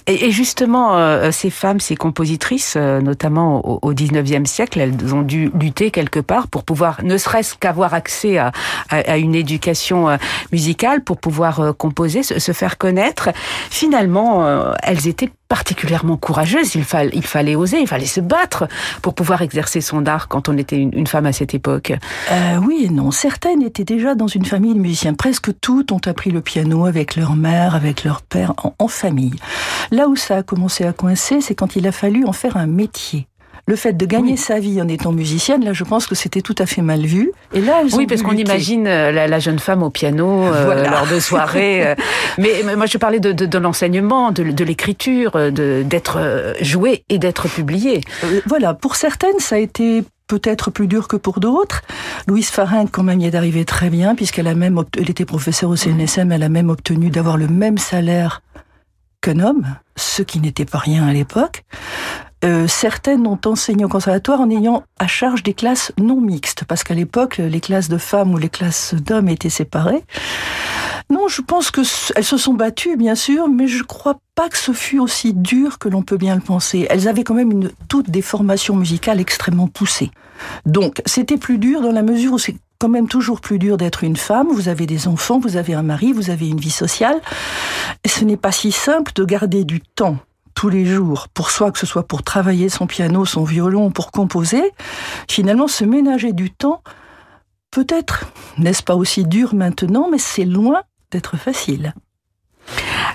Et, 0.07 0.31
justement, 0.31 0.97
euh, 0.97 1.31
ces 1.31 1.51
femmes, 1.51 1.81
ces 1.81 1.95
compositrices, 1.97 2.75
euh, 2.77 3.01
notamment 3.01 3.67
au, 3.67 3.79
au 3.83 3.95
19e 3.95 4.45
siècle, 4.45 4.81
elles 4.81 5.15
ont 5.15 5.23
dû 5.23 5.51
lutter 5.59 5.91
quelque 5.91 6.21
part 6.21 6.49
pour 6.49 6.65
pouvoir, 6.65 7.01
ne 7.05 7.17
serait-ce 7.17 7.55
qu'avoir 7.55 7.95
accès 7.95 8.39
à, 8.39 8.53
une 9.19 9.35
éducation 9.35 10.09
euh, 10.09 10.17
musicale, 10.53 11.03
pour 11.03 11.19
pouvoir 11.19 11.75
composer, 11.77 12.23
se, 12.23 12.39
se, 12.39 12.53
faire 12.53 12.79
connaître. 12.79 13.31
Finalement, 13.71 14.75
elles 14.83 15.07
étaient 15.07 15.31
particulièrement 15.51 16.17
courageuse. 16.17 16.77
Il, 16.77 16.85
fallait, 16.85 17.11
il 17.13 17.27
fallait 17.27 17.57
oser, 17.57 17.81
il 17.81 17.89
fallait 17.89 18.07
se 18.07 18.21
battre 18.21 18.69
pour 19.03 19.15
pouvoir 19.15 19.43
exercer 19.43 19.83
son 19.83 20.07
art 20.07 20.29
quand 20.29 20.49
on 20.49 20.57
était 20.57 20.77
une, 20.77 21.07
femme 21.09 21.27
à 21.27 21.33
cette 21.33 21.55
époque. 21.55 21.93
Euh, 22.31 22.57
oui 22.65 22.85
et 22.87 22.89
non. 22.89 23.11
Certaines 23.11 23.61
étaient 23.61 23.85
déjà 23.85 24.15
dans 24.15 24.29
une 24.29 24.45
famille 24.45 24.75
de 24.75 24.79
musiciens. 24.79 25.13
Presque 25.13 25.51
toutes 25.61 25.91
ont 25.91 26.01
appris 26.07 26.31
le 26.31 26.41
piano 26.41 26.87
avec 26.87 27.17
leur 27.17 27.35
mère, 27.35 27.75
avec 27.75 28.05
leur 28.05 28.23
père, 28.23 28.55
en 28.79 28.89
famille. 28.89 29.35
Là 29.91 30.09
où 30.09 30.15
ça 30.15 30.37
a 30.37 30.43
commencé 30.45 30.85
à 30.85 30.93
coincer, 30.93 31.41
c'est 31.41 31.57
quand 31.57 31.75
il 31.75 31.87
a 31.89 31.93
fallu 31.93 32.25
en 32.25 32.33
faire 32.33 32.57
un 32.57 32.67
métier 32.67 33.27
le 33.67 33.77
fait 33.77 33.93
de 33.93 34.07
gagner 34.07 34.37
sa 34.37 34.59
vie 34.59 34.81
en 34.81 34.89
étant 34.89 35.13
musicienne, 35.13 35.65
là, 35.65 35.73
je 35.73 35.85
pense 35.85 36.07
que 36.07 36.15
c'était 36.15 36.43
tout 36.43 36.55
à 36.59 36.67
fait 36.67 36.83
mal 36.83 37.05
vu. 37.07 37.33
Et 37.53 37.61
là, 37.61 37.83
oui, 37.93 38.07
parce 38.07 38.23
qu'on 38.23 38.37
imagine 38.37 38.87
euh, 38.87 39.13
la, 39.13 39.39
jeune 39.39 39.59
femme 39.59 39.83
au 39.83 39.91
piano 39.91 40.45
euh, 40.45 40.85
lors 40.91 41.07
de 41.07 41.21
soirées. 41.21 41.87
Euh. 41.87 41.95
mais, 42.39 42.63
moi, 42.77 42.87
je 42.87 42.99
parlais 42.99 43.21
de, 43.21 43.59
l'enseignement, 43.59 44.33
de, 44.33 44.65
l'écriture, 44.65 45.33
d'être 45.53 46.55
joué 46.61 47.05
et 47.09 47.19
d'être 47.19 47.49
publié. 47.49 48.01
voilà, 48.47 48.75
pour 48.75 48.97
certaines, 48.97 49.39
ça 49.39 49.57
a 49.57 49.59
été 49.59 50.05
peut-être 50.27 50.71
plus 50.71 50.87
dur 50.87 51.09
que 51.09 51.17
pour 51.17 51.41
d'autres. 51.41 51.83
Louise 52.29 52.51
Farin, 52.51 52.87
quand 52.87 53.03
même, 53.03 53.21
y 53.21 53.27
est 53.27 53.35
arrivée 53.35 53.65
très 53.65 53.91
bien, 53.91 54.15
puisqu'elle 54.15 54.47
a 54.47 54.55
même, 54.55 54.83
elle 54.97 55.11
était 55.11 55.25
professeure 55.25 55.71
au 55.71 55.77
CNSM, 55.77 56.31
elle 56.31 56.45
a 56.45 56.49
même 56.49 56.71
obtenu 56.71 57.11
d'avoir 57.11 57.37
le 57.37 57.49
même 57.49 57.79
salaire 57.79 58.43
qu'un 59.21 59.41
homme, 59.41 59.65
ce 59.97 60.23
qui 60.23 60.39
n'était 60.41 60.65
pas 60.65 60.79
rien 60.79 61.07
à 61.07 61.13
l'époque. 61.13 61.65
Euh, 62.45 62.67
certaines 62.67 63.27
ont 63.27 63.39
enseigné 63.45 63.85
au 63.85 63.89
conservatoire 63.89 64.41
en 64.41 64.51
ayant 64.51 64.83
à 64.99 65.07
charge 65.07 65.43
des 65.43 65.55
classes 65.55 65.93
non 65.99 66.21
mixtes, 66.21 66.65
parce 66.65 66.85
qu'à 66.85 66.95
l'époque, 66.95 67.39
les 67.39 67.61
classes 67.61 67.89
de 67.89 67.99
femmes 67.99 68.33
ou 68.33 68.39
les 68.39 68.49
classes 68.49 68.95
d'hommes 68.95 69.29
étaient 69.29 69.51
séparées. 69.51 70.05
Non, 71.11 71.27
je 71.27 71.43
pense 71.43 71.71
que 71.71 71.81
elles 72.15 72.25
se 72.25 72.37
sont 72.37 72.55
battues, 72.55 72.97
bien 72.97 73.17
sûr, 73.17 73.49
mais 73.49 73.67
je 73.67 73.83
crois 73.83 74.21
pas 74.37 74.49
que 74.49 74.57
ce 74.57 74.73
fut 74.73 75.01
aussi 75.01 75.35
dur 75.35 75.79
que 75.79 75.89
l'on 75.89 76.03
peut 76.03 76.17
bien 76.17 76.37
le 76.37 76.41
penser. 76.41 76.87
Elles 76.89 77.09
avaient 77.09 77.25
quand 77.25 77.35
même 77.35 77.51
une, 77.51 77.73
toutes 77.89 78.11
des 78.11 78.23
formations 78.23 78.77
musicales 78.77 79.21
extrêmement 79.21 79.67
poussées. 79.67 80.11
Donc, 80.67 81.03
c'était 81.07 81.37
plus 81.37 81.59
dur 81.59 81.81
dans 81.81 81.93
la 81.93 82.03
mesure 82.03 82.35
où 82.35 82.39
c'est 82.39 82.57
quand 82.79 82.89
même 82.89 83.09
toujours 83.09 83.41
plus 83.41 83.59
dur 83.59 83.77
d'être 83.77 84.05
une 84.05 84.17
femme. 84.17 84.47
Vous 84.53 84.69
avez 84.69 84.87
des 84.87 85.09
enfants, 85.09 85.41
vous 85.41 85.57
avez 85.57 85.75
un 85.75 85.83
mari, 85.83 86.13
vous 86.13 86.31
avez 86.31 86.49
une 86.49 86.61
vie 86.61 86.71
sociale. 86.71 87.21
Et 88.05 88.09
ce 88.09 88.25
n'est 88.25 88.39
pas 88.39 88.53
si 88.53 88.73
simple 88.73 89.13
de 89.15 89.25
garder 89.25 89.65
du 89.65 89.81
temps 89.81 90.17
tous 90.55 90.69
les 90.69 90.85
jours 90.85 91.29
pour 91.29 91.51
soi, 91.51 91.71
que 91.71 91.79
ce 91.79 91.87
soit 91.87 92.07
pour 92.07 92.23
travailler 92.23 92.69
son 92.69 92.87
piano, 92.87 93.25
son 93.25 93.45
violon, 93.45 93.91
pour 93.91 94.11
composer, 94.11 94.73
finalement 95.29 95.69
se 95.69 95.85
ménager 95.85 96.33
du 96.33 96.51
temps, 96.51 96.83
peut-être, 97.71 98.27
n'est-ce 98.59 98.83
pas 98.83 98.95
aussi 98.97 99.25
dur 99.25 99.55
maintenant, 99.55 100.09
mais 100.11 100.19
c'est 100.19 100.45
loin 100.45 100.83
d'être 101.11 101.37
facile. 101.37 101.95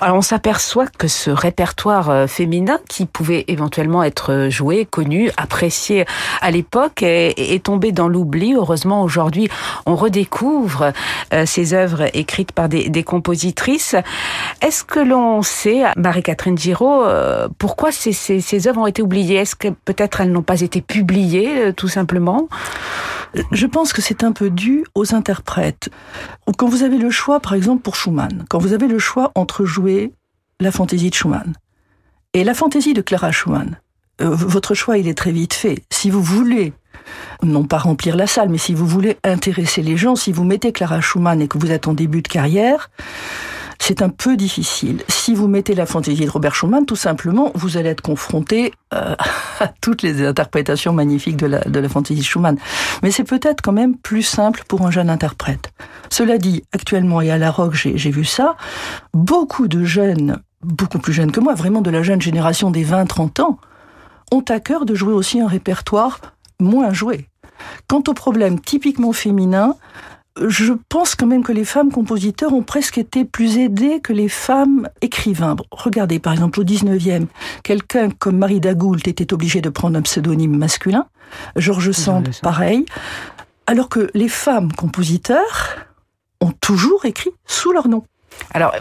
Alors 0.01 0.17
on 0.17 0.21
s'aperçoit 0.21 0.87
que 0.87 1.07
ce 1.07 1.29
répertoire 1.29 2.09
euh, 2.09 2.27
féminin 2.27 2.79
qui 2.89 3.05
pouvait 3.05 3.45
éventuellement 3.47 4.03
être 4.03 4.33
euh, 4.33 4.49
joué, 4.49 4.85
connu, 4.85 5.31
apprécié 5.37 6.05
à 6.41 6.51
l'époque 6.51 7.01
est, 7.01 7.63
tombé 7.63 7.91
dans 7.91 8.09
l'oubli. 8.09 8.53
Heureusement 8.55 9.03
aujourd'hui 9.03 9.47
on 9.85 9.95
redécouvre 9.95 10.91
euh, 11.33 11.45
ces 11.45 11.73
œuvres 11.73 12.09
écrites 12.13 12.51
par 12.51 12.67
des, 12.67 13.03
compositrices. 13.03 13.95
Est-ce 14.61 14.83
que 14.83 14.99
l'on 14.99 15.41
sait, 15.41 15.83
Marie-Catherine 15.95 16.57
Giraud, 16.57 17.03
pourquoi 17.59 17.91
ces, 17.91 18.13
ces, 18.13 18.67
œuvres 18.67 18.81
ont 18.81 18.87
été 18.87 19.01
oubliées? 19.01 19.35
Est-ce 19.35 19.55
que 19.55 19.67
peut-être 19.67 20.21
elles 20.21 20.31
n'ont 20.31 20.41
pas 20.41 20.61
été 20.61 20.81
publiées 20.81 21.71
tout 21.73 21.87
simplement? 21.87 22.47
Je 23.51 23.65
pense 23.65 23.93
que 23.93 24.01
c'est 24.01 24.23
un 24.23 24.31
peu 24.31 24.49
dû 24.49 24.85
aux 24.95 25.13
interprètes. 25.13 25.89
Quand 26.57 26.67
vous 26.67 26.83
avez 26.83 26.97
le 26.97 27.09
choix, 27.09 27.39
par 27.39 27.53
exemple 27.53 27.81
pour 27.81 27.95
Schumann, 27.95 28.45
quand 28.49 28.59
vous 28.59 28.73
avez 28.73 28.87
le 28.87 28.99
choix 28.99 29.31
entre 29.35 29.65
jouer 29.65 30.13
la 30.59 30.71
fantaisie 30.71 31.09
de 31.09 31.15
Schumann 31.15 31.53
et 32.33 32.43
la 32.43 32.53
fantaisie 32.53 32.93
de 32.93 33.01
Clara 33.01 33.31
Schumann, 33.31 33.79
euh, 34.21 34.29
votre 34.29 34.73
choix 34.73 34.97
il 34.97 35.07
est 35.07 35.17
très 35.17 35.31
vite 35.31 35.53
fait. 35.53 35.83
Si 35.89 36.09
vous 36.09 36.21
voulez 36.23 36.73
non 37.43 37.65
pas 37.65 37.77
remplir 37.77 38.15
la 38.15 38.27
salle, 38.27 38.49
mais 38.49 38.57
si 38.57 38.73
vous 38.73 38.87
voulez 38.87 39.17
intéresser 39.23 39.81
les 39.81 39.97
gens, 39.97 40.15
si 40.15 40.31
vous 40.31 40.43
mettez 40.43 40.71
Clara 40.71 41.01
Schumann 41.01 41.41
et 41.41 41.47
que 41.47 41.57
vous 41.57 41.71
êtes 41.71 41.87
en 41.87 41.93
début 41.93 42.21
de 42.21 42.27
carrière, 42.27 42.89
c'est 43.87 44.01
un 44.01 44.09
peu 44.09 44.35
difficile. 44.35 45.03
Si 45.07 45.35
vous 45.35 45.47
mettez 45.47 45.75
la 45.75 45.85
fantaisie 45.85 46.25
de 46.25 46.29
Robert 46.31 46.55
Schumann, 46.55 46.87
tout 46.87 46.95
simplement, 46.95 47.51
vous 47.53 47.77
allez 47.77 47.89
être 47.89 48.01
confronté 48.01 48.73
euh, 48.95 49.15
à 49.59 49.67
toutes 49.79 50.01
les 50.01 50.25
interprétations 50.25 50.91
magnifiques 50.91 51.37
de 51.37 51.45
la, 51.45 51.59
de 51.59 51.79
la 51.79 51.87
fantaisie 51.87 52.21
de 52.21 52.25
Schumann. 52.25 52.57
Mais 53.03 53.11
c'est 53.11 53.23
peut-être 53.23 53.61
quand 53.61 53.73
même 53.73 53.95
plus 53.95 54.23
simple 54.23 54.63
pour 54.67 54.87
un 54.87 54.89
jeune 54.89 55.11
interprète. 55.11 55.71
Cela 56.09 56.39
dit, 56.39 56.63
actuellement, 56.73 57.21
et 57.21 57.29
à 57.29 57.37
la 57.37 57.51
rock, 57.51 57.75
j'ai 57.75 58.09
vu 58.09 58.25
ça, 58.25 58.55
beaucoup 59.13 59.67
de 59.67 59.85
jeunes, 59.85 60.41
beaucoup 60.63 60.97
plus 60.97 61.13
jeunes 61.13 61.31
que 61.31 61.39
moi, 61.39 61.53
vraiment 61.53 61.81
de 61.83 61.91
la 61.91 62.01
jeune 62.01 62.23
génération 62.23 62.71
des 62.71 62.83
20-30 62.83 63.41
ans, 63.41 63.59
ont 64.31 64.45
à 64.49 64.59
cœur 64.59 64.85
de 64.85 64.95
jouer 64.95 65.13
aussi 65.13 65.39
un 65.39 65.47
répertoire 65.47 66.21
moins 66.59 66.91
joué. 66.91 67.29
Quant 67.87 68.01
au 68.07 68.13
problème 68.15 68.59
typiquement 68.59 69.13
féminin, 69.13 69.75
je 70.47 70.73
pense 70.89 71.15
quand 71.15 71.27
même 71.27 71.43
que 71.43 71.51
les 71.51 71.65
femmes 71.65 71.91
compositeurs 71.91 72.53
ont 72.53 72.63
presque 72.63 72.97
été 72.97 73.25
plus 73.25 73.57
aidées 73.57 74.01
que 74.01 74.13
les 74.13 74.29
femmes 74.29 74.89
écrivains. 75.01 75.55
regardez, 75.71 76.19
par 76.19 76.33
exemple, 76.33 76.59
au 76.59 76.63
19e, 76.63 77.27
quelqu'un 77.63 78.09
comme 78.09 78.37
Marie 78.37 78.59
Dagoult 78.59 79.07
était 79.07 79.33
obligé 79.33 79.61
de 79.61 79.69
prendre 79.69 79.97
un 79.97 80.01
pseudonyme 80.01 80.57
masculin. 80.57 81.07
Georges 81.55 81.91
Sand, 81.91 82.29
pareil. 82.41 82.85
alors 83.65 83.89
que 83.89 84.09
les 84.13 84.29
femmes 84.29 84.71
compositeurs 84.73 85.87
ont 86.41 86.51
toujours 86.51 87.05
écrit 87.05 87.31
sous 87.45 87.71
leur 87.71 87.87
nom. 87.87 88.03
Alors, 88.53 88.73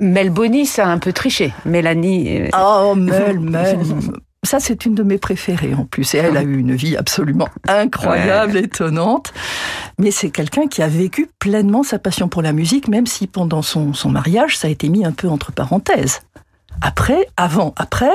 Mel 0.00 0.30
Bonis 0.30 0.70
a 0.78 0.88
un 0.88 0.98
peu 0.98 1.12
triché. 1.12 1.52
Mélanie. 1.64 2.42
Euh, 2.42 2.48
oh, 2.58 2.94
Mel, 2.96 3.38
Mel. 3.38 3.78
Ça, 4.46 4.60
c'est 4.60 4.86
une 4.86 4.94
de 4.94 5.02
mes 5.02 5.18
préférées 5.18 5.74
en 5.74 5.84
plus. 5.84 6.14
Et 6.14 6.18
elle 6.18 6.36
a 6.36 6.42
eu 6.42 6.56
une 6.56 6.74
vie 6.74 6.96
absolument 6.96 7.48
incroyable, 7.66 8.56
étonnante. 8.56 9.34
Mais 9.98 10.12
c'est 10.12 10.30
quelqu'un 10.30 10.68
qui 10.68 10.82
a 10.82 10.88
vécu 10.88 11.28
pleinement 11.40 11.82
sa 11.82 11.98
passion 11.98 12.28
pour 12.28 12.42
la 12.42 12.52
musique, 12.52 12.86
même 12.86 13.06
si 13.06 13.26
pendant 13.26 13.62
son, 13.62 13.92
son 13.92 14.08
mariage, 14.08 14.56
ça 14.56 14.68
a 14.68 14.70
été 14.70 14.88
mis 14.88 15.04
un 15.04 15.10
peu 15.10 15.28
entre 15.28 15.50
parenthèses. 15.50 16.20
Après, 16.80 17.26
avant, 17.36 17.74
après, 17.76 18.12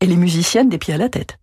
elle 0.00 0.10
est 0.10 0.16
musicienne 0.16 0.68
des 0.68 0.78
pieds 0.78 0.94
à 0.94 0.98
la 0.98 1.08
tête. 1.08 1.37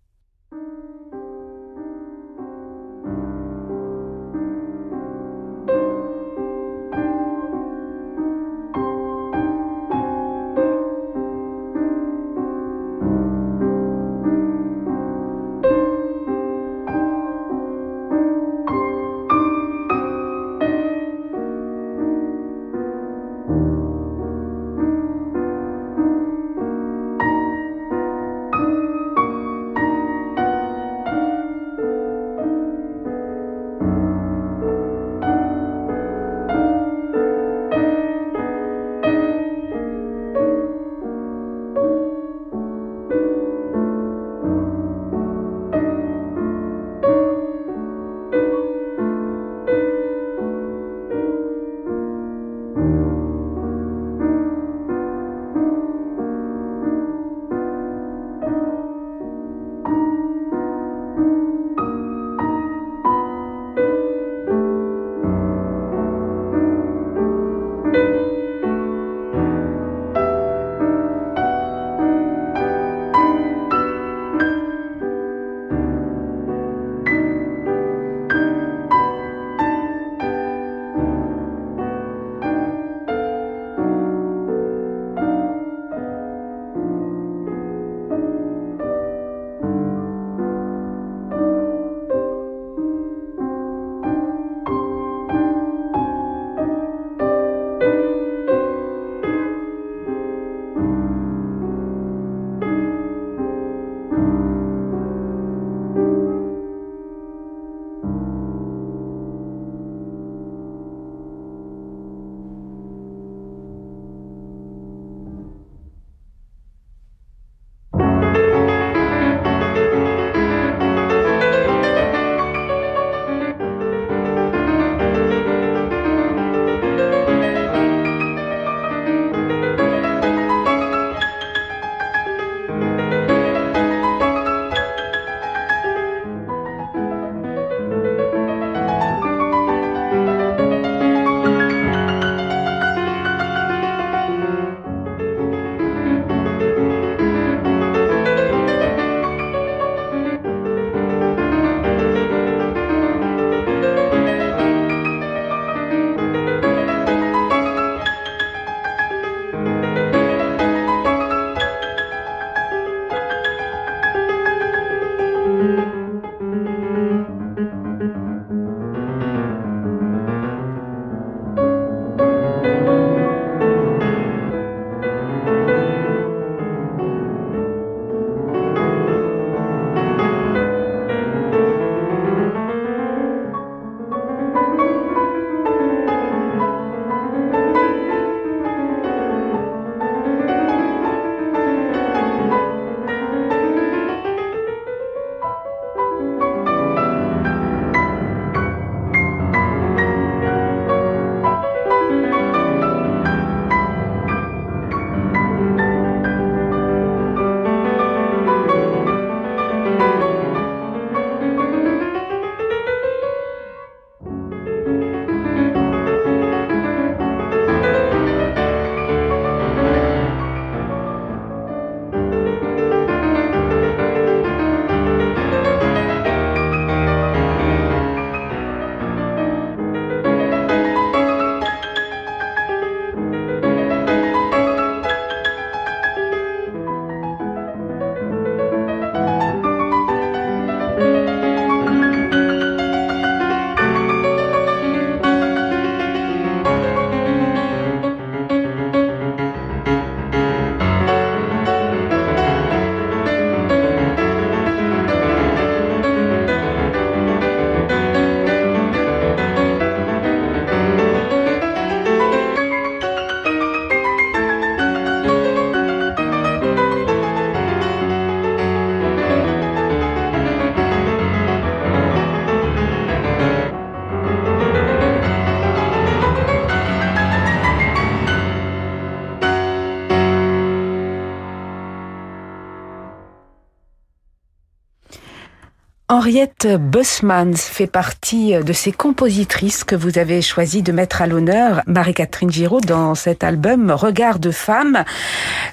Henriette 286.36 286.68
Bussmann 286.78 287.56
fait 287.56 287.86
partie 287.86 288.52
de 288.62 288.72
ces 288.74 288.92
compositrices 288.92 289.84
que 289.84 289.96
vous 289.96 290.18
avez 290.18 290.42
choisi 290.42 290.82
de 290.82 290.92
mettre 290.92 291.22
à 291.22 291.26
l'honneur, 291.26 291.80
Marie-Catherine 291.86 292.50
Giraud, 292.50 292.82
dans 292.82 293.14
cet 293.14 293.42
album 293.42 293.90
Regard 293.90 294.38
de 294.38 294.50
femme. 294.50 295.02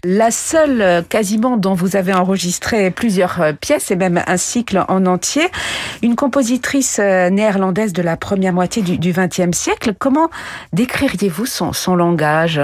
La 0.05 0.31
seule 0.31 1.03
quasiment 1.09 1.57
dont 1.57 1.73
vous 1.73 1.97
avez 1.97 2.13
enregistré 2.13 2.91
plusieurs 2.91 3.41
pièces 3.59 3.91
et 3.91 3.97
même 3.97 4.23
un 4.25 4.37
cycle 4.37 4.85
en 4.87 5.05
entier. 5.05 5.49
Une 6.01 6.15
compositrice 6.15 6.97
néerlandaise 6.97 7.91
de 7.91 8.01
la 8.01 8.15
première 8.15 8.53
moitié 8.53 8.81
du 8.83 9.11
XXe 9.11 9.51
siècle. 9.51 9.93
Comment 9.99 10.29
décririez-vous 10.71 11.45
son, 11.45 11.73
son 11.73 11.97
langage? 11.97 12.61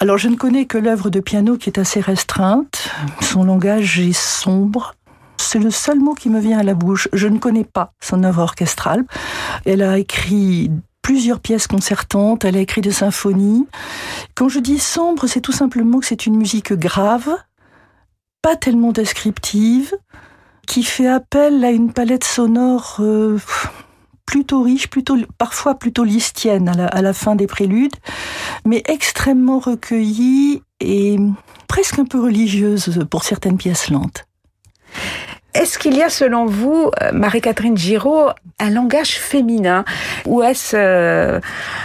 Alors 0.00 0.16
je 0.16 0.28
ne 0.28 0.36
connais 0.36 0.64
que 0.64 0.78
l'œuvre 0.78 1.10
de 1.10 1.20
piano 1.20 1.58
qui 1.58 1.68
est 1.68 1.78
assez 1.78 2.00
restreinte. 2.00 2.88
Son 3.20 3.44
langage 3.44 4.00
est 4.00 4.16
sombre, 4.16 4.94
c'est 5.52 5.58
le 5.58 5.70
seul 5.70 6.00
mot 6.00 6.14
qui 6.14 6.30
me 6.30 6.40
vient 6.40 6.58
à 6.58 6.62
la 6.62 6.72
bouche. 6.72 7.08
Je 7.12 7.28
ne 7.28 7.36
connais 7.36 7.64
pas 7.64 7.92
son 8.00 8.24
œuvre 8.24 8.40
orchestrale. 8.40 9.04
Elle 9.66 9.82
a 9.82 9.98
écrit 9.98 10.70
plusieurs 11.02 11.40
pièces 11.40 11.66
concertantes, 11.66 12.46
elle 12.46 12.56
a 12.56 12.60
écrit 12.60 12.80
des 12.80 12.90
symphonies. 12.90 13.66
Quand 14.34 14.48
je 14.48 14.60
dis 14.60 14.78
sombre, 14.78 15.26
c'est 15.26 15.42
tout 15.42 15.52
simplement 15.52 16.00
que 16.00 16.06
c'est 16.06 16.24
une 16.24 16.36
musique 16.36 16.72
grave, 16.72 17.28
pas 18.40 18.56
tellement 18.56 18.92
descriptive, 18.92 19.94
qui 20.66 20.84
fait 20.84 21.06
appel 21.06 21.62
à 21.66 21.70
une 21.70 21.92
palette 21.92 22.24
sonore 22.24 22.96
euh, 23.00 23.38
plutôt 24.24 24.62
riche, 24.62 24.88
plutôt 24.88 25.18
parfois 25.36 25.74
plutôt 25.74 26.04
listienne 26.04 26.66
à 26.66 26.72
la, 26.72 26.86
à 26.86 27.02
la 27.02 27.12
fin 27.12 27.34
des 27.34 27.46
préludes, 27.46 27.96
mais 28.64 28.82
extrêmement 28.86 29.58
recueillie 29.58 30.62
et 30.80 31.18
presque 31.68 31.98
un 31.98 32.06
peu 32.06 32.22
religieuse 32.22 33.04
pour 33.10 33.24
certaines 33.24 33.58
pièces 33.58 33.90
lentes. 33.90 34.24
Est-ce 35.54 35.78
qu'il 35.78 35.96
y 35.96 36.02
a, 36.02 36.08
selon 36.08 36.46
vous, 36.46 36.90
euh, 37.02 37.12
Marie-Catherine 37.12 37.76
Giraud, 37.76 38.30
un 38.58 38.70
langage 38.70 39.18
féminin 39.18 39.84
Ou 40.26 40.42
est-ce 40.42 40.74
euh, 40.74 41.40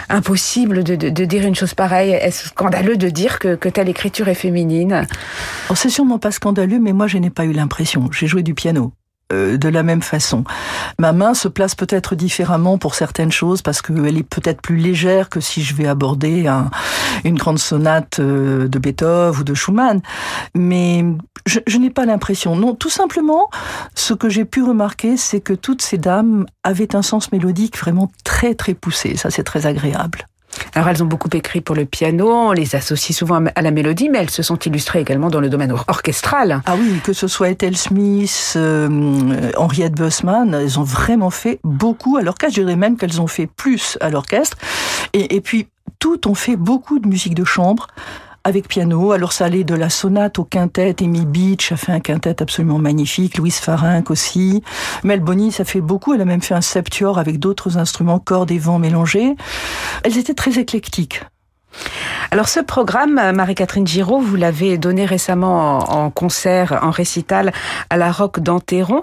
impossible 0.08 0.84
de, 0.84 1.24
dire 1.24 1.46
une 1.46 1.54
chose 1.54 1.74
pareille? 1.74 2.12
Est-ce 2.12 2.48
scandaleux 2.48 2.96
de 2.96 3.08
dire 3.10 3.38
que, 3.38 3.56
que 3.56 3.68
telle 3.68 3.88
écriture 3.88 4.28
est 4.28 4.34
féminine? 4.34 5.06
Oh, 5.68 5.74
C'est 5.74 5.90
sûrement 5.90 6.18
pas 6.18 6.30
scandaleux, 6.30 6.78
mais 6.78 6.94
moi, 6.94 7.08
je 7.08 7.18
n'ai 7.18 7.30
pas 7.30 7.44
eu 7.44 7.52
l'impression. 7.52 8.08
J'ai 8.10 8.26
joué 8.26 8.42
du 8.42 8.54
piano. 8.54 8.92
Euh, 9.30 9.58
de 9.58 9.68
la 9.68 9.82
même 9.82 10.00
façon. 10.00 10.42
Ma 10.98 11.12
main 11.12 11.34
se 11.34 11.48
place 11.48 11.74
peut-être 11.74 12.14
différemment 12.14 12.78
pour 12.78 12.94
certaines 12.94 13.30
choses 13.30 13.60
parce 13.60 13.82
qu'elle 13.82 14.16
est 14.16 14.22
peut-être 14.22 14.62
plus 14.62 14.76
légère 14.78 15.28
que 15.28 15.38
si 15.38 15.62
je 15.62 15.74
vais 15.74 15.86
aborder 15.86 16.50
une 17.24 17.36
grande 17.36 17.58
sonate 17.58 18.20
euh, 18.20 18.68
de 18.68 18.78
Beethoven 18.78 19.38
ou 19.38 19.44
de 19.44 19.52
Schumann. 19.52 20.00
Mais 20.54 21.04
je, 21.44 21.60
je 21.66 21.76
n'ai 21.76 21.90
pas 21.90 22.06
l'impression. 22.06 22.56
Non, 22.56 22.74
tout 22.74 22.88
simplement, 22.88 23.50
ce 23.94 24.14
que 24.14 24.30
j'ai 24.30 24.46
pu 24.46 24.62
remarquer, 24.62 25.18
c'est 25.18 25.40
que 25.40 25.52
toutes 25.52 25.82
ces 25.82 25.98
dames 25.98 26.46
avaient 26.64 26.96
un 26.96 27.02
sens 27.02 27.30
mélodique 27.30 27.76
vraiment 27.76 28.10
très 28.24 28.54
très 28.54 28.72
poussé. 28.72 29.18
Ça, 29.18 29.30
c'est 29.30 29.44
très 29.44 29.66
agréable. 29.66 30.26
Alors 30.74 30.88
elles 30.88 31.02
ont 31.02 31.06
beaucoup 31.06 31.28
écrit 31.32 31.60
pour 31.60 31.74
le 31.74 31.84
piano, 31.84 32.30
on 32.30 32.52
les 32.52 32.74
associe 32.74 33.16
souvent 33.16 33.44
à 33.54 33.62
la 33.62 33.70
mélodie, 33.70 34.08
mais 34.08 34.18
elles 34.18 34.30
se 34.30 34.42
sont 34.42 34.56
illustrées 34.56 35.00
également 35.00 35.28
dans 35.28 35.40
le 35.40 35.48
domaine 35.48 35.72
orchestral. 35.72 36.62
Ah 36.66 36.74
oui, 36.78 37.00
que 37.02 37.12
ce 37.12 37.26
soit 37.26 37.50
Ethel 37.50 37.76
Smith, 37.76 38.54
euh, 38.56 39.50
Henriette 39.56 39.94
Bussmann, 39.94 40.54
elles 40.54 40.78
ont 40.78 40.84
vraiment 40.84 41.30
fait 41.30 41.60
beaucoup 41.64 42.16
à 42.16 42.22
l'orchestre. 42.22 42.56
Je 42.56 42.62
dirais 42.62 42.76
même 42.76 42.96
qu'elles 42.96 43.20
ont 43.20 43.26
fait 43.26 43.46
plus 43.46 43.98
à 44.00 44.10
l'orchestre. 44.10 44.56
Et, 45.12 45.36
et 45.36 45.40
puis 45.40 45.68
toutes 45.98 46.26
ont 46.26 46.34
fait 46.34 46.56
beaucoup 46.56 46.98
de 46.98 47.08
musique 47.08 47.34
de 47.34 47.44
chambre 47.44 47.88
avec 48.48 48.66
piano. 48.66 49.12
Alors 49.12 49.32
ça 49.32 49.44
allait 49.44 49.64
de 49.64 49.74
la 49.74 49.90
sonate 49.90 50.38
au 50.38 50.44
quintet. 50.44 50.96
Amy 51.00 51.26
Beach 51.26 51.70
a 51.70 51.76
fait 51.76 51.92
un 51.92 52.00
quintet 52.00 52.42
absolument 52.42 52.78
magnifique. 52.78 53.36
Louise 53.36 53.58
Farinck 53.58 54.10
aussi. 54.10 54.62
Mel 55.04 55.20
Bonny, 55.20 55.52
ça 55.52 55.64
fait 55.64 55.80
beaucoup. 55.80 56.14
Elle 56.14 56.22
a 56.22 56.24
même 56.24 56.42
fait 56.42 56.54
un 56.54 56.60
septior 56.60 57.18
avec 57.18 57.38
d'autres 57.38 57.78
instruments, 57.78 58.18
cordes 58.18 58.50
et 58.50 58.58
vents 58.58 58.78
mélangés. 58.78 59.36
Elles 60.02 60.18
étaient 60.18 60.34
très 60.34 60.58
éclectiques. 60.58 61.22
Alors 62.30 62.48
ce 62.48 62.60
programme, 62.60 63.32
Marie-Catherine 63.32 63.86
Giraud, 63.86 64.20
vous 64.20 64.36
l'avez 64.36 64.78
donné 64.78 65.04
récemment 65.04 65.78
en, 65.78 66.10
concert, 66.10 66.78
en 66.82 66.90
récital 66.90 67.52
à 67.90 67.96
la 67.96 68.10
Roque 68.10 68.40
d'Anteron. 68.40 69.00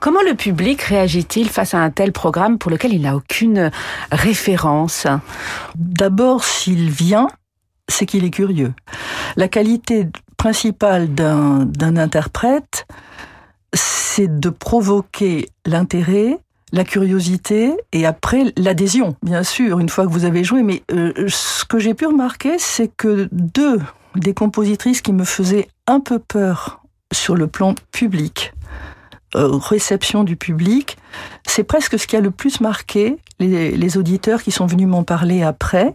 Comment 0.00 0.22
le 0.22 0.34
public 0.34 0.82
réagit-il 0.82 1.48
face 1.48 1.74
à 1.74 1.78
un 1.78 1.90
tel 1.90 2.12
programme 2.12 2.58
pour 2.58 2.70
lequel 2.70 2.92
il 2.92 3.02
n'a 3.02 3.16
aucune 3.16 3.70
référence? 4.12 5.06
D'abord, 5.76 6.44
s'il 6.44 6.90
vient, 6.90 7.28
c'est 7.88 8.06
qu'il 8.06 8.24
est 8.24 8.30
curieux. 8.30 8.72
La 9.36 9.48
qualité 9.48 10.06
principale 10.36 11.14
d'un 11.14 11.96
interprète, 11.96 12.86
c'est 13.74 14.40
de 14.40 14.50
provoquer 14.50 15.48
l'intérêt, 15.66 16.38
la 16.72 16.84
curiosité 16.84 17.72
et 17.92 18.06
après 18.06 18.52
l'adhésion, 18.56 19.16
bien 19.22 19.42
sûr, 19.42 19.80
une 19.80 19.88
fois 19.88 20.06
que 20.06 20.12
vous 20.12 20.24
avez 20.24 20.44
joué. 20.44 20.62
Mais 20.62 20.82
euh, 20.92 21.12
ce 21.28 21.64
que 21.64 21.78
j'ai 21.78 21.94
pu 21.94 22.06
remarquer, 22.06 22.58
c'est 22.58 22.88
que 22.88 23.28
deux 23.32 23.80
des 24.16 24.34
compositrices 24.34 25.02
qui 25.02 25.12
me 25.12 25.24
faisaient 25.24 25.68
un 25.86 26.00
peu 26.00 26.18
peur 26.18 26.82
sur 27.12 27.34
le 27.34 27.46
plan 27.46 27.74
public, 27.92 28.52
réception 29.34 30.24
du 30.24 30.36
public, 30.36 30.96
c'est 31.46 31.64
presque 31.64 31.98
ce 31.98 32.06
qui 32.06 32.16
a 32.16 32.20
le 32.20 32.30
plus 32.30 32.60
marqué 32.60 33.18
les, 33.38 33.76
les 33.76 33.98
auditeurs 33.98 34.42
qui 34.42 34.50
sont 34.50 34.66
venus 34.66 34.88
m'en 34.88 35.04
parler 35.04 35.42
après. 35.42 35.94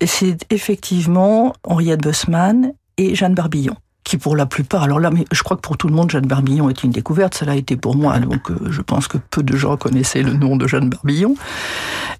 Et 0.00 0.06
c'est 0.06 0.38
effectivement 0.50 1.54
Henriette 1.64 2.02
Bussmann 2.02 2.72
et 2.98 3.14
Jeanne 3.14 3.34
Barbillon 3.34 3.76
qui 4.06 4.18
pour 4.18 4.36
la 4.36 4.46
plupart, 4.46 4.84
alors 4.84 5.00
là, 5.00 5.10
mais 5.10 5.24
je 5.32 5.42
crois 5.42 5.56
que 5.56 5.62
pour 5.62 5.76
tout 5.76 5.88
le 5.88 5.94
monde, 5.94 6.12
Jeanne 6.12 6.28
Barbillon 6.28 6.70
est 6.70 6.84
une 6.84 6.92
découverte, 6.92 7.34
ça 7.34 7.44
l'a 7.44 7.56
été 7.56 7.76
pour 7.76 7.96
moi, 7.96 8.16
donc 8.20 8.52
euh, 8.52 8.70
je 8.70 8.80
pense 8.80 9.08
que 9.08 9.18
peu 9.18 9.42
de 9.42 9.56
gens 9.56 9.76
connaissaient 9.76 10.22
le 10.22 10.32
nom 10.32 10.56
de 10.56 10.68
Jeanne 10.68 10.88
Barbillon. 10.88 11.34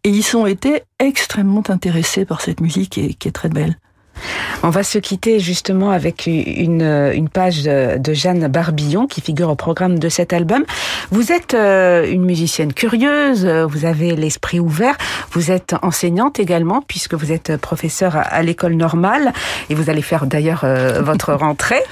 Et 0.02 0.10
ils 0.10 0.36
ont 0.36 0.46
été 0.46 0.82
extrêmement 0.98 1.62
intéressés 1.68 2.24
par 2.24 2.40
cette 2.40 2.60
musique 2.60 2.90
qui 2.90 3.28
est 3.28 3.32
très 3.32 3.48
belle. 3.48 3.78
On 4.62 4.70
va 4.70 4.82
se 4.82 4.98
quitter 4.98 5.38
justement 5.38 5.90
avec 5.90 6.26
une, 6.26 6.82
une 7.14 7.28
page 7.28 7.62
de, 7.62 8.14
Jeanne 8.14 8.48
Barbillon 8.48 9.06
qui 9.06 9.20
figure 9.20 9.50
au 9.50 9.54
programme 9.54 9.98
de 9.98 10.08
cet 10.08 10.32
album. 10.32 10.64
Vous 11.10 11.32
êtes 11.32 11.54
euh, 11.54 12.10
une 12.10 12.24
musicienne 12.24 12.72
curieuse, 12.72 13.46
vous 13.46 13.84
avez 13.84 14.16
l'esprit 14.16 14.60
ouvert, 14.60 14.96
vous 15.32 15.50
êtes 15.50 15.74
enseignante 15.82 16.40
également 16.40 16.82
puisque 16.86 17.14
vous 17.14 17.32
êtes 17.32 17.56
professeure 17.56 18.16
à, 18.16 18.42
l'école 18.42 18.74
normale 18.74 19.32
et 19.70 19.74
vous 19.74 19.90
allez 19.90 20.02
faire 20.02 20.26
d'ailleurs 20.26 20.62
euh, 20.64 21.02
votre 21.02 21.32
rentrée. 21.34 21.82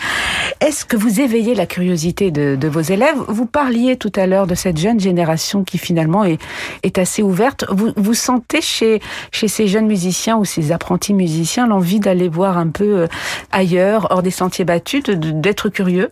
Est-ce 0.60 0.84
que 0.84 0.96
vous 0.96 1.20
éveillez 1.20 1.54
la 1.54 1.66
curiosité 1.66 2.30
de, 2.30 2.56
de, 2.56 2.68
vos 2.68 2.80
élèves? 2.80 3.16
Vous 3.28 3.46
parliez 3.46 3.96
tout 3.96 4.12
à 4.16 4.26
l'heure 4.26 4.46
de 4.46 4.54
cette 4.54 4.78
jeune 4.78 5.00
génération 5.00 5.64
qui 5.64 5.78
finalement 5.78 6.24
est, 6.24 6.40
est 6.82 6.98
assez 6.98 7.22
ouverte. 7.22 7.66
Vous, 7.70 7.92
vous 7.96 8.14
sentez 8.14 8.60
chez, 8.60 9.00
chez 9.30 9.48
ces 9.48 9.68
jeunes 9.68 9.86
musiciens 9.86 10.36
ou 10.36 10.44
ces 10.44 10.72
apprentis 10.72 11.12
musiciens 11.12 11.66
l'envie 11.66 12.00
d'aller 12.00 12.13
aller 12.14 12.28
voir 12.28 12.58
un 12.58 12.68
peu 12.68 13.00
euh, 13.00 13.06
ailleurs, 13.52 14.08
hors 14.10 14.22
des 14.22 14.30
sentiers 14.30 14.64
battus, 14.64 15.02
d'être 15.04 15.68
curieux 15.68 16.10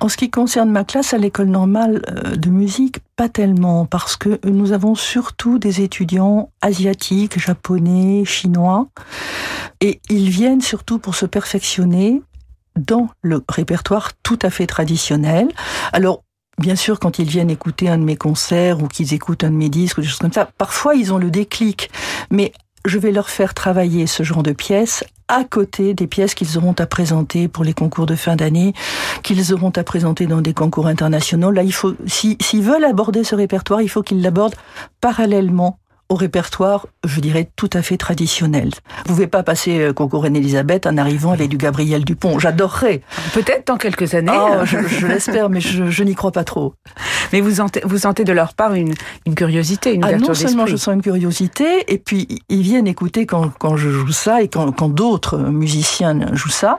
En 0.00 0.08
ce 0.08 0.16
qui 0.16 0.30
concerne 0.30 0.70
ma 0.70 0.84
classe 0.84 1.14
à 1.14 1.18
l'école 1.18 1.48
normale 1.48 2.02
euh, 2.10 2.36
de 2.36 2.50
musique, 2.50 2.98
pas 3.16 3.28
tellement, 3.28 3.86
parce 3.86 4.16
que 4.16 4.40
nous 4.44 4.72
avons 4.72 4.94
surtout 4.94 5.58
des 5.58 5.80
étudiants 5.80 6.50
asiatiques, 6.60 7.38
japonais, 7.38 8.24
chinois, 8.24 8.88
et 9.80 10.00
ils 10.10 10.28
viennent 10.28 10.60
surtout 10.60 10.98
pour 10.98 11.14
se 11.14 11.26
perfectionner 11.26 12.22
dans 12.76 13.08
le 13.22 13.42
répertoire 13.48 14.12
tout 14.22 14.38
à 14.42 14.50
fait 14.50 14.66
traditionnel. 14.66 15.48
Alors, 15.92 16.22
Bien 16.58 16.74
sûr, 16.74 16.98
quand 16.98 17.18
ils 17.18 17.28
viennent 17.28 17.50
écouter 17.50 17.90
un 17.90 17.98
de 17.98 18.02
mes 18.02 18.16
concerts 18.16 18.82
ou 18.82 18.88
qu'ils 18.88 19.12
écoutent 19.12 19.44
un 19.44 19.50
de 19.50 19.56
mes 19.56 19.68
disques 19.68 19.98
ou 19.98 20.00
des 20.00 20.06
choses 20.06 20.18
comme 20.18 20.32
ça, 20.32 20.48
parfois 20.56 20.94
ils 20.94 21.12
ont 21.12 21.18
le 21.18 21.30
déclic. 21.30 21.90
Mais 22.30 22.52
je 22.86 22.98
vais 22.98 23.12
leur 23.12 23.28
faire 23.28 23.54
travailler 23.54 24.06
ce 24.06 24.22
genre 24.22 24.42
de 24.42 24.52
pièces 24.52 25.04
à 25.28 25.44
côté 25.44 25.92
des 25.94 26.06
pièces 26.06 26.34
qu'ils 26.34 26.56
auront 26.56 26.74
à 26.78 26.86
présenter 26.86 27.48
pour 27.48 27.64
les 27.64 27.74
concours 27.74 28.06
de 28.06 28.14
fin 28.14 28.36
d'année, 28.36 28.74
qu'ils 29.22 29.52
auront 29.52 29.70
à 29.70 29.82
présenter 29.82 30.26
dans 30.26 30.40
des 30.40 30.54
concours 30.54 30.86
internationaux. 30.86 31.50
Là, 31.50 31.62
il 31.64 31.72
faut, 31.72 31.94
s'ils 32.06 32.62
veulent 32.62 32.84
aborder 32.84 33.24
ce 33.24 33.34
répertoire, 33.34 33.82
il 33.82 33.88
faut 33.88 34.02
qu'ils 34.02 34.22
l'abordent 34.22 34.54
parallèlement 35.00 35.78
au 36.08 36.14
répertoire, 36.14 36.86
je 37.04 37.20
dirais, 37.20 37.48
tout 37.56 37.70
à 37.72 37.82
fait 37.82 37.96
traditionnel. 37.96 38.70
Vous 39.06 39.14
pouvez 39.14 39.26
pas 39.26 39.42
passer 39.42 39.80
euh, 39.80 39.92
concours 39.92 40.22
Reine-Elisabeth 40.22 40.86
en 40.86 40.96
arrivant 40.98 41.32
avec 41.32 41.48
du 41.48 41.56
Gabriel 41.56 42.04
Dupont. 42.04 42.38
J'adorerais. 42.38 43.02
Peut-être 43.34 43.66
dans 43.66 43.76
quelques 43.76 44.14
années. 44.14 44.32
Oh, 44.32 44.64
je, 44.64 45.06
l'espère, 45.06 45.50
mais 45.50 45.60
je, 45.60 46.02
n'y 46.02 46.14
crois 46.14 46.30
pas 46.30 46.44
trop. 46.44 46.74
Mais 47.32 47.40
vous 47.40 47.56
sentez, 47.56 47.80
vous 47.84 47.98
sentez 47.98 48.24
de 48.24 48.32
leur 48.32 48.54
part 48.54 48.74
une, 48.74 48.94
une 49.26 49.34
curiosité, 49.34 49.94
une 49.94 50.04
ah, 50.04 50.16
Non 50.16 50.34
seulement 50.34 50.66
je 50.66 50.76
sens 50.76 50.94
une 50.94 51.02
curiosité, 51.02 51.92
et 51.92 51.98
puis 51.98 52.28
ils 52.48 52.62
viennent 52.62 52.86
écouter 52.86 53.26
quand, 53.26 53.50
quand 53.58 53.76
je 53.76 53.90
joue 53.90 54.12
ça 54.12 54.42
et 54.42 54.48
quand, 54.48 54.70
quand 54.72 54.88
d'autres 54.88 55.38
musiciens 55.38 56.34
jouent 56.34 56.48
ça. 56.50 56.78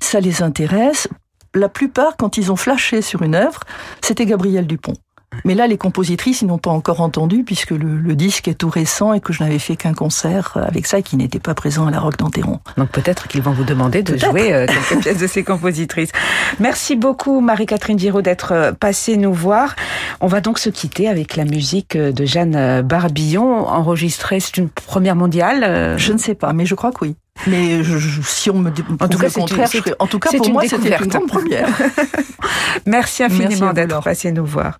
Ça 0.00 0.20
les 0.20 0.42
intéresse. 0.42 1.08
La 1.54 1.68
plupart, 1.68 2.16
quand 2.16 2.36
ils 2.36 2.52
ont 2.52 2.56
flashé 2.56 3.00
sur 3.00 3.22
une 3.22 3.34
œuvre, 3.34 3.60
c'était 4.02 4.26
Gabriel 4.26 4.66
Dupont. 4.66 4.94
Mais 5.44 5.54
là, 5.54 5.66
les 5.66 5.78
compositrices, 5.78 6.42
ils 6.42 6.46
n'ont 6.46 6.58
pas 6.58 6.70
encore 6.70 7.00
entendu 7.00 7.44
puisque 7.44 7.70
le, 7.70 8.14
disque 8.16 8.48
est 8.48 8.54
tout 8.54 8.70
récent 8.70 9.12
et 9.12 9.20
que 9.20 9.32
je 9.32 9.42
n'avais 9.42 9.58
fait 9.58 9.76
qu'un 9.76 9.92
concert 9.92 10.56
avec 10.56 10.86
ça 10.86 10.98
et 10.98 11.02
qui 11.02 11.16
n'était 11.16 11.38
pas 11.38 11.54
présent 11.54 11.86
à 11.86 11.90
la 11.90 12.00
Roque 12.00 12.16
d'Anteron. 12.16 12.60
Donc 12.78 12.88
peut-être 12.88 13.28
qu'ils 13.28 13.42
vont 13.42 13.52
vous 13.52 13.64
demander 13.64 14.02
de 14.02 14.16
jouer 14.16 14.54
euh, 14.54 14.66
quelques 14.66 15.02
pièces 15.02 15.18
de 15.18 15.26
ces 15.26 15.44
compositrices. 15.44 16.10
Merci 16.60 16.96
beaucoup 16.96 17.40
Marie-Catherine 17.40 17.98
Giraud 17.98 18.22
d'être 18.22 18.52
euh, 18.52 18.72
passée 18.72 19.18
nous 19.18 19.34
voir. 19.34 19.76
On 20.20 20.28
va 20.28 20.40
donc 20.40 20.58
se 20.58 20.70
quitter 20.70 21.08
avec 21.08 21.36
la 21.36 21.44
musique 21.44 21.96
de 21.96 22.24
Jeanne 22.24 22.80
Barbillon, 22.82 23.66
enregistrée, 23.68 24.40
c'est 24.40 24.56
une 24.56 24.70
première 24.70 25.16
mondiale 25.16 25.98
Je 25.98 26.12
ne 26.12 26.18
sais 26.18 26.34
pas, 26.34 26.52
mais 26.52 26.64
je 26.64 26.74
crois 26.74 26.90
que 26.92 27.04
oui. 27.04 27.16
Mais 27.46 27.82
si 28.24 28.50
on 28.50 28.58
me 28.58 28.70
dit 28.70 28.82
en 28.98 29.08
tout 29.08 29.18
cas, 29.18 29.26
le 29.26 29.32
contraire, 29.32 29.68
en 29.98 30.06
tout 30.06 30.18
cas 30.18 30.30
pour 30.36 30.50
moi, 30.50 30.62
c'était 30.66 30.96
une 30.96 31.06
grande 31.06 31.28
première. 31.28 31.68
Merci 32.86 33.24
infiniment 33.24 33.72
d'être 33.72 34.02
passé 34.02 34.32
nous 34.32 34.46
voir. 34.46 34.78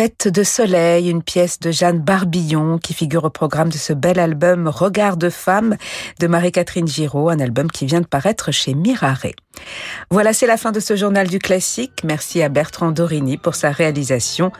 Fête 0.00 0.28
de 0.28 0.42
soleil, 0.44 1.10
une 1.10 1.22
pièce 1.22 1.60
de 1.60 1.70
Jeanne 1.70 1.98
Barbillon 1.98 2.78
qui 2.78 2.94
figure 2.94 3.24
au 3.24 3.28
programme 3.28 3.68
de 3.68 3.76
ce 3.76 3.92
bel 3.92 4.18
album 4.18 4.66
Regard 4.66 5.18
de 5.18 5.28
femme 5.28 5.76
de 6.18 6.26
Marie-Catherine 6.26 6.88
Giraud, 6.88 7.28
un 7.28 7.38
album 7.38 7.70
qui 7.70 7.84
vient 7.84 8.00
de 8.00 8.06
paraître 8.06 8.50
chez 8.50 8.72
Mirare. 8.72 9.26
Voilà, 10.10 10.32
c'est 10.32 10.46
la 10.46 10.56
fin 10.56 10.72
de 10.72 10.80
ce 10.80 10.96
journal 10.96 11.28
du 11.28 11.38
classique. 11.38 12.00
Merci 12.02 12.40
à 12.42 12.48
Bertrand 12.48 12.92
Dorini 12.92 13.36
pour 13.36 13.54
sa 13.54 13.72
réalisation. 13.72 14.52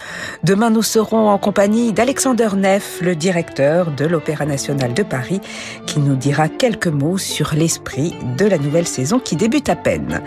Demain, 0.44 0.68
nous 0.68 0.82
serons 0.82 1.30
en 1.30 1.38
compagnie 1.38 1.94
d'Alexander 1.94 2.50
Neff, 2.54 3.00
le 3.00 3.16
directeur 3.16 3.92
de 3.92 4.04
l'Opéra 4.04 4.44
national 4.44 4.92
de 4.92 5.02
Paris, 5.02 5.40
qui 5.86 6.00
nous 6.00 6.16
dira 6.16 6.50
quelques 6.50 6.86
mots 6.88 7.16
sur 7.16 7.54
l'esprit 7.54 8.14
de 8.36 8.44
la 8.44 8.58
nouvelle 8.58 8.86
saison 8.86 9.18
qui 9.18 9.36
débute 9.36 9.70
à 9.70 9.76
peine. 9.76 10.20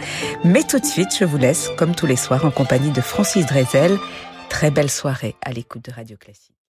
Mais 0.44 0.64
tout 0.64 0.80
de 0.80 0.86
suite, 0.88 1.16
je 1.20 1.26
vous 1.26 1.38
laisse, 1.38 1.70
comme 1.78 1.94
tous 1.94 2.08
les 2.08 2.16
soirs, 2.16 2.46
en 2.46 2.52
compagnie 2.52 2.90
de 2.90 3.02
Francis 3.02 3.46
Drezel 3.46 4.00
Très 4.54 4.70
belle 4.70 4.92
soirée 4.92 5.36
à 5.42 5.52
l'écoute 5.52 5.84
de 5.84 5.92
Radio 5.92 6.16
Classique. 6.16 6.53